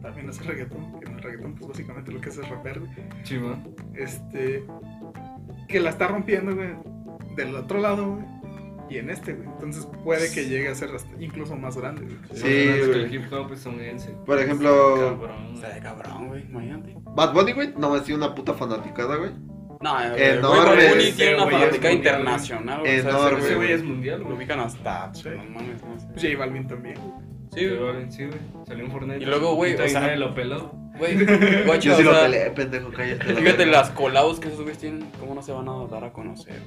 [0.00, 2.92] también hace reggaetón, que en el reggaetón pues básicamente lo que hace es rapear, güey.
[3.22, 3.62] Chima.
[3.94, 4.64] Este,
[5.68, 6.70] que la está rompiendo, güey,
[7.36, 8.24] del otro lado, güey,
[8.90, 9.48] y en este, güey.
[9.48, 12.16] Entonces puede que llegue a ser hasta incluso más grande, güey.
[12.34, 13.04] Sí, que güey.
[13.04, 14.10] El hip hop estadounidense.
[14.26, 15.60] Por ejemplo, Cabrón.
[15.60, 16.42] De cabrón, güey.
[16.42, 16.96] Imagínate.
[17.14, 19.30] Bad Bunny, güey, no me sido una puta fanaticada, güey.
[19.82, 20.84] No, Enorme.
[20.86, 22.98] eh, güey, tiene una fanática mundial, internacional, güey.
[22.98, 25.12] O sea, Enorme, ese güey es mundial, Lo ubican hasta.
[25.14, 25.28] Sí.
[25.28, 26.28] No mames, no sé.
[26.28, 27.12] J Balvin también, güey.
[27.52, 28.10] Sí, güey.
[28.12, 28.38] Sí, güey.
[28.66, 29.22] Salió un Fortnite.
[29.22, 30.72] Y luego, güey, o sea- nadie lo peló.
[30.98, 31.16] Güey,
[31.66, 33.32] guacha, Yo sí lo peleé, pendejo, cállate.
[33.32, 36.12] la Fíjate las colabos que esos güeyes tienen, ¿cómo no se van a dar a
[36.12, 36.60] conocer?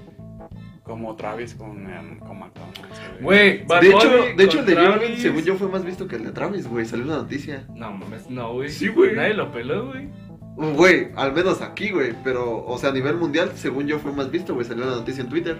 [0.84, 1.84] Como Travis con,
[2.20, 3.02] con McDonald's.
[3.22, 6.26] Güey, De hecho, de hecho, el de J según yo, fue más visto que el
[6.26, 6.86] de Travis, güey.
[6.86, 7.66] Salió una noticia.
[7.74, 8.70] No mames, no, güey.
[8.70, 9.16] Sí, güey.
[9.16, 10.10] Nadie lo peló, güey.
[10.56, 12.14] Güey, al menos aquí, güey.
[12.24, 14.66] Pero, o sea, a nivel mundial, según yo, fue más visto, güey.
[14.66, 15.60] Salió una noticia en Twitter.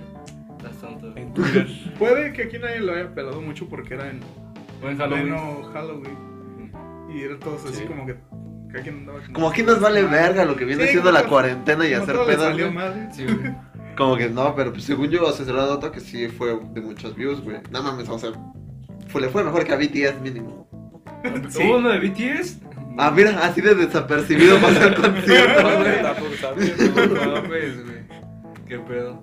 [1.16, 1.68] En Twitter.
[2.00, 4.20] Puede que aquí nadie lo haya pelado mucho porque era en
[4.82, 5.24] Buen Halloween.
[5.28, 6.18] pleno Halloween.
[7.14, 7.86] Y era todos así Sí.
[7.86, 8.16] como que.
[8.90, 11.94] Andaba Como aquí nos vale verga lo que viene Sí, siendo la todo- cuarentena y
[11.94, 12.58] hacer todo pedas.
[13.16, 13.56] Sí, güey.
[13.96, 17.16] Como que no, pero pues, según yo, se la nota que sí fue de muchos
[17.16, 17.58] views, güey.
[17.72, 18.32] No mames, o sea,
[19.08, 20.68] fue, le fue mejor que a BTS mínimo.
[21.48, 21.64] Sí.
[21.64, 22.60] ¿Hubo uno de BTS?
[22.98, 26.02] Ah, mira, así de desapercibido pasó el concierto, güey.
[26.02, 26.74] tampoco sabía.
[26.78, 27.98] No mames, güey.
[28.68, 29.22] ¿Qué pedo?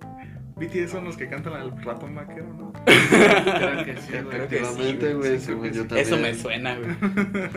[0.57, 2.73] BTS son los que cantan al ratón vaquero, ¿no?
[2.85, 4.25] Creo que sí, güey.
[4.25, 5.87] Creo que sí, Efectivamente, güey, sí, sí.
[5.97, 6.91] Eso me suena, güey.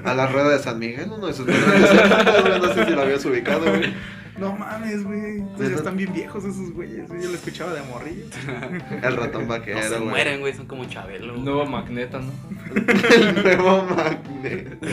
[0.03, 2.91] A la rueda de San Miguel, uno de sus grandes éxitos, güey, no sé si
[2.91, 3.93] lo habías ubicado, güey.
[4.37, 5.39] No mames, güey.
[5.57, 5.69] ¿Verdad?
[5.69, 7.07] ya están bien viejos esos güeyes.
[7.07, 7.21] güey.
[7.23, 8.25] Yo lo escuchaba de morrillo.
[9.01, 10.01] El ratón No vaquero, se güey.
[10.09, 11.37] mueren, güey, son como Chabelo.
[11.37, 12.31] Nuevo Magneto, ¿no?
[12.75, 14.87] El nuevo magneto.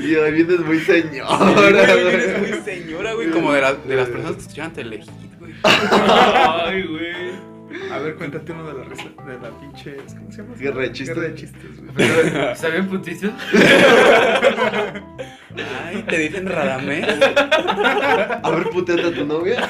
[0.00, 2.14] y hoy vienes muy señora, Güey, güey.
[2.14, 5.08] eres muy señora, güey, como de, la- de las personas que escuchaban Telehit,
[5.38, 5.52] güey.
[5.62, 7.55] Ay, güey.
[7.92, 9.96] A ver, cuéntate uno de la risa, de la pinche.
[9.96, 10.54] ¿Cómo se llama?
[10.56, 11.16] Guerra de chistes.
[11.16, 12.52] Guerra de chistes, güey.
[12.52, 13.28] ¿Está bien putito?
[15.86, 17.06] Ay, te dicen Radamés.
[18.42, 19.60] A ver, puteate a tu novia.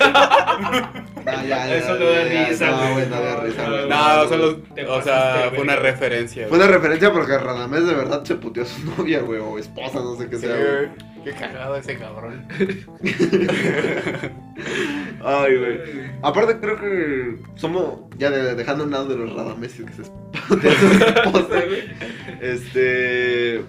[1.24, 3.06] No, ya, ya, Eso no da risa, No, güey.
[3.08, 3.88] no da risa, güey.
[3.88, 6.48] No, solo, o sea, fue una referencia.
[6.48, 10.00] Fue una referencia porque Radamés de verdad se puteó a su novia, güey, o esposa,
[10.00, 10.88] no sé qué Sí, sea, güey.
[11.26, 12.46] Qué cagado ese cabrón.
[15.24, 15.80] Ay, güey.
[16.22, 20.02] Aparte creo que somos, ya de- dejando a un lado de los Radameses que se
[21.18, 21.84] esposa, güey.
[22.40, 23.64] Este...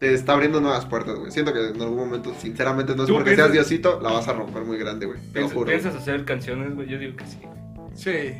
[0.00, 1.30] Te está abriendo nuevas puertas, güey.
[1.30, 4.26] Siento que en algún momento, sinceramente, no es ¿Tú porque piensas- seas Diosito, la vas
[4.28, 5.18] a romper muy grande, güey.
[5.20, 5.66] Te lo ¿Piensas, juro.
[5.66, 6.88] piensas hacer canciones, güey?
[6.88, 7.38] Yo digo que sí.
[7.94, 8.34] Sí.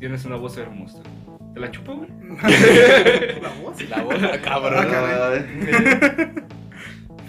[0.00, 1.00] Tienes una voz hermosa.
[1.52, 2.08] ¿Te la chupo, güey?
[3.42, 3.80] la voz.
[3.90, 4.86] La boca, cabrón.
[4.90, 6.44] Ay.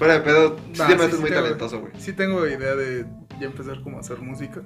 [0.06, 1.93] Fuera de pedo, sí Nah, te me sí, haces sí muy tengo- talentoso, güey.
[1.97, 3.06] Sí tengo idea de
[3.39, 4.62] ya empezar como a hacer música.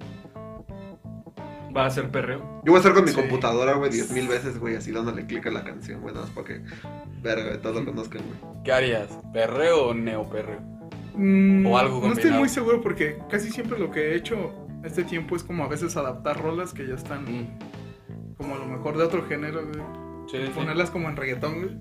[1.75, 2.39] Va a ser perreo.
[2.65, 3.15] Yo voy a estar con mi Sí.
[3.15, 6.35] computadora, güey, diez mil veces, güey, así dándole clic a la canción, güey, nada más
[6.35, 6.61] para que,
[7.21, 8.63] verga, todos lo conozcan, güey.
[8.63, 9.07] ¿Qué harías?
[9.33, 10.59] ¿Perreo o neoperreo?
[11.15, 12.39] Mm, O algo No estoy combinado.
[12.39, 14.51] muy seguro porque casi siempre lo que he hecho
[14.83, 18.35] este tiempo es como a veces adaptar rolas que ya están Mm.
[18.37, 19.79] como a lo mejor de otro género, güey.
[20.29, 20.51] Sí, sí.
[20.55, 21.77] Ponerlas como en reggaetón, güey.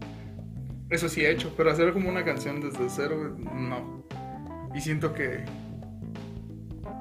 [0.91, 4.05] Eso sí he hecho, pero hacer como una canción desde cero, no.
[4.74, 5.45] Y siento que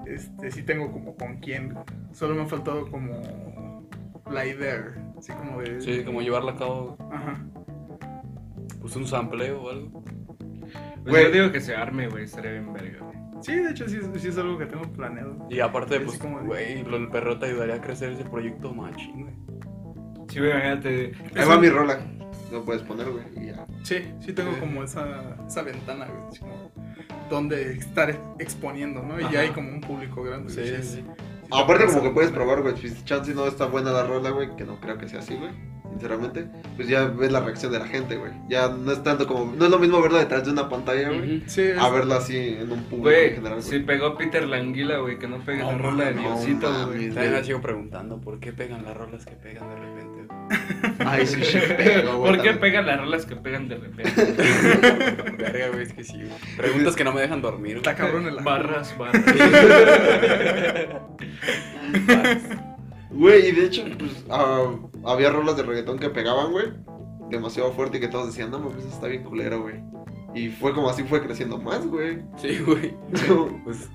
[0.06, 1.74] este sí tengo como con quién.
[2.12, 3.88] Solo me ha faltado como
[4.32, 4.84] la idea.
[5.18, 7.46] Así como de Sí, como llevarla a cabo, Ajá.
[8.82, 10.04] pues un sampleo o algo.
[10.04, 11.24] Pues Güey.
[11.26, 12.26] yo digo que se arme, güey.
[12.26, 13.18] Estaría bien verga, güey.
[13.42, 15.48] Sí, de hecho sí, sí es algo que tengo planeado.
[15.50, 19.22] Y aparte, pues, como güey, lo del perreo te ayudaría a crecer ese proyecto machín,
[19.24, 19.36] güey.
[20.28, 21.12] Sí, güey, imagínate.
[21.36, 22.00] Ahí va mi rola,
[22.52, 23.66] lo puedes poner, güey, y ya.
[23.84, 26.40] Sí, sí tengo como esa, esa ventana, güey.
[26.40, 26.72] como
[27.30, 29.20] donde estar exponiendo, ¿no?
[29.20, 29.34] Y Ajá.
[29.34, 30.52] ya hay como un público grande.
[30.54, 31.04] Sí, sí, sí.
[31.52, 34.64] Aparte como que puedes probar, güey, si chance no está buena la rola, güey, que
[34.66, 35.52] no creo que sea así, güey,
[35.92, 36.46] sinceramente,
[36.76, 38.32] pues ya ves la reacción de la gente, güey.
[38.50, 41.44] Ya no es tanto como, no es lo mismo verlo detrás de una pantalla, güey.
[41.48, 43.86] Sí, es- a verlo así en un público en Güey, general, si güey.
[43.86, 47.10] pegó Peter Languila, güey, que no pegue No la rola de mames, Diosito, no güey.
[47.12, 50.17] También sigo preguntando, ¿por qué pegan las rolas que pegan de repente?
[51.06, 54.14] Ay, sí, sí, güey, ¿Por qué pegan las rolas que pegan de repente?
[55.38, 56.32] Verga, güey, es que sí, güey.
[56.58, 58.04] Preguntas que no me dejan dormir, está güey.
[58.04, 59.24] cabrón el barras, barras.
[63.10, 64.76] Güey, y de hecho, pues, ah,
[65.06, 66.68] había rolas de reggaetón que pegaban, güey,
[67.32, 69.76] demasiado fuerte y que todos decían, no, mames, eso está bien culero, güey.
[70.36, 72.20] Y fue como así fue creciendo más, güey.
[72.38, 72.94] Sí, güey.
[73.64, 73.90] Pues,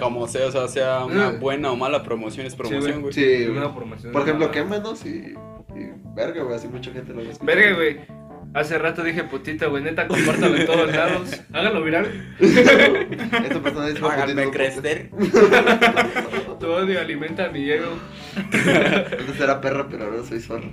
[0.00, 1.38] como sea, o sea, sea una Eh.
[1.38, 3.12] buena o mala promoción, es promoción, güey.
[3.12, 3.58] Sí, güey.
[3.58, 4.12] una promoción.
[4.12, 4.58] Por ejemplo, Nada.
[4.58, 5.34] qué menos y,
[5.78, 7.30] y verga, güey, así mucha gente lo ve.
[7.42, 8.20] Verga, güey.
[8.52, 11.40] Hace rato dije putita, güey, neta, compártalo en todos lados.
[11.52, 12.06] Hágalo viral.
[12.40, 15.10] Esta persona dice Háganme "Putito, crecer.
[16.58, 17.92] Tu odio alimenta mi ego.
[18.36, 20.68] Antes era perra, pero ahora soy zorra.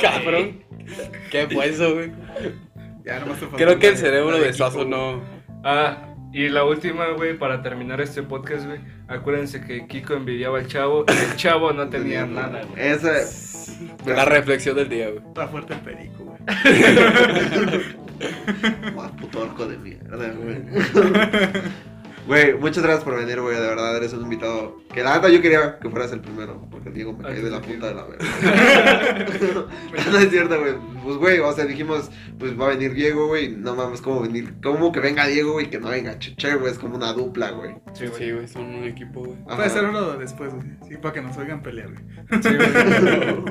[0.00, 0.62] Cabrón.
[1.30, 2.12] ¿Qué fue eso, güey?
[3.04, 4.86] Ya, nomás Creo que el cerebro de güey.
[4.86, 5.22] no.
[5.64, 8.80] Ah, y la última, güey, para terminar este podcast, güey.
[9.08, 12.88] Acuérdense que Kiko envidiaba al chavo y el chavo no tenía nada, güey.
[12.88, 13.12] Esa.
[14.06, 15.22] La reflexión del día, güey.
[15.26, 16.38] Está fuerte el perico, güey.
[18.94, 20.62] Más puto orco de mierda, güey.
[22.26, 23.56] Güey, muchas gracias por venir, güey.
[23.56, 24.76] De verdad, eres un invitado.
[24.94, 26.68] Que la neta yo quería que fueras el primero.
[26.70, 27.94] Porque Diego me Ay, cae de la sí, punta sí.
[27.94, 29.66] de la verga.
[30.12, 30.74] no es cierto, güey.
[31.02, 33.48] Pues, güey, o sea, dijimos, pues va a venir Diego, güey.
[33.56, 34.54] No mames, ¿cómo venir?
[34.62, 35.68] ¿Cómo que venga Diego, güey?
[35.68, 36.70] Que no venga Cheche, güey.
[36.72, 37.74] Es como una dupla, güey.
[37.94, 38.32] Sí, Sí, güey.
[38.32, 39.36] güey, son un equipo, güey.
[39.56, 40.66] Puede ser uno después, güey.
[40.88, 42.42] Sí, para que nos oigan pelear, güey.
[42.42, 43.44] Sí, güey.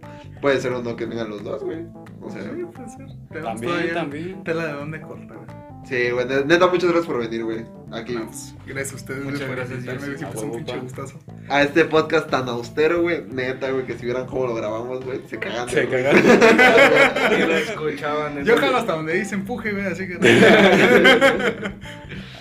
[0.40, 1.84] Puede ser uno que vengan los dos, güey.
[2.20, 3.06] O sea, Sí, puede ser.
[3.30, 4.44] Tenemos También, todavía también.
[4.44, 5.63] Tela de dónde cortar, güey.
[5.84, 6.26] Sí, güey.
[6.26, 7.64] ne- Neta, muchas gracias por venir, güey.
[7.92, 8.14] Aquí.
[8.14, 10.24] No, pues, gracias a ustedes, güey, Muchas por gracias, invitarme, Jessy.
[10.24, 10.80] güey, siempre es A un huevo, pinche pa.
[10.80, 11.18] gustazo.
[11.48, 13.22] A este podcast tan austero, güey.
[13.30, 13.86] Neta, güey.
[13.86, 15.20] Que si vieran cómo lo grabamos, güey.
[15.28, 15.68] Se cagan.
[15.68, 16.22] Se cagaron.
[16.24, 18.44] Y lo escuchaban.
[18.44, 20.14] Yo jalo hasta donde dice empuje, güey, así que...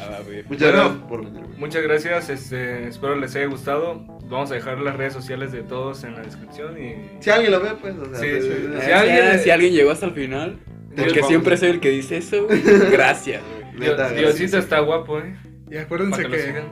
[0.03, 0.45] A ver.
[0.47, 0.83] Muchas Bueno.
[0.89, 1.57] gracias por venir, güey.
[1.57, 4.01] Muchas gracias, este, espero les haya gustado.
[4.25, 6.95] Vamos a dejar las redes sociales de todos en la descripción y...
[7.23, 8.19] Si alguien lo ve, pues, o sea.
[8.19, 8.49] Sí, sí.
[8.85, 10.59] Si alguien- alguien, si alguien llegó hasta el final,
[10.95, 11.27] porque chupamos.
[11.29, 12.61] siempre soy el que dice eso, güey.
[12.91, 13.63] Gracias, güey.
[13.81, 14.19] Dios- gracias.
[14.19, 15.35] Diosito está guapo, eh.
[15.71, 16.63] Y acuérdense Para que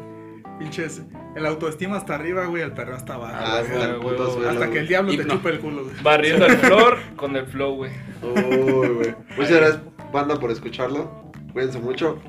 [0.59, 1.01] pinches,
[1.35, 3.33] el autoestima hasta arriba, güey, el perro hasta abajo.
[3.35, 3.71] Ah, güey.
[3.81, 4.35] hasta el güey, puto güey.
[4.35, 5.95] suelo, hasta que el diablo te chupe el culo, güey.
[6.03, 7.91] Barriendo el flor con el flow, güey.
[8.21, 9.15] Uy, güey.
[9.37, 9.81] Muchas gracias,
[10.13, 11.31] banda, por escucharlo.
[11.53, 12.19] Cuídense mucho.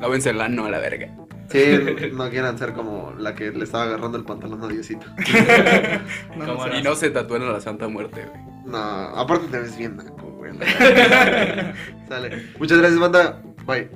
[0.00, 1.14] Lávense el ano a la verga.
[1.50, 1.78] Sí,
[2.14, 5.06] no quieran ser como la que le estaba agarrando el pantalón a Diosito.
[6.36, 8.40] No, no Y no se tatúen a la Santa Muerte, güey.
[8.64, 10.33] No, aparte te ves bien naco,
[12.08, 12.42] Sale.
[12.58, 13.42] Muchas gracias, banda.
[13.66, 13.88] Bye.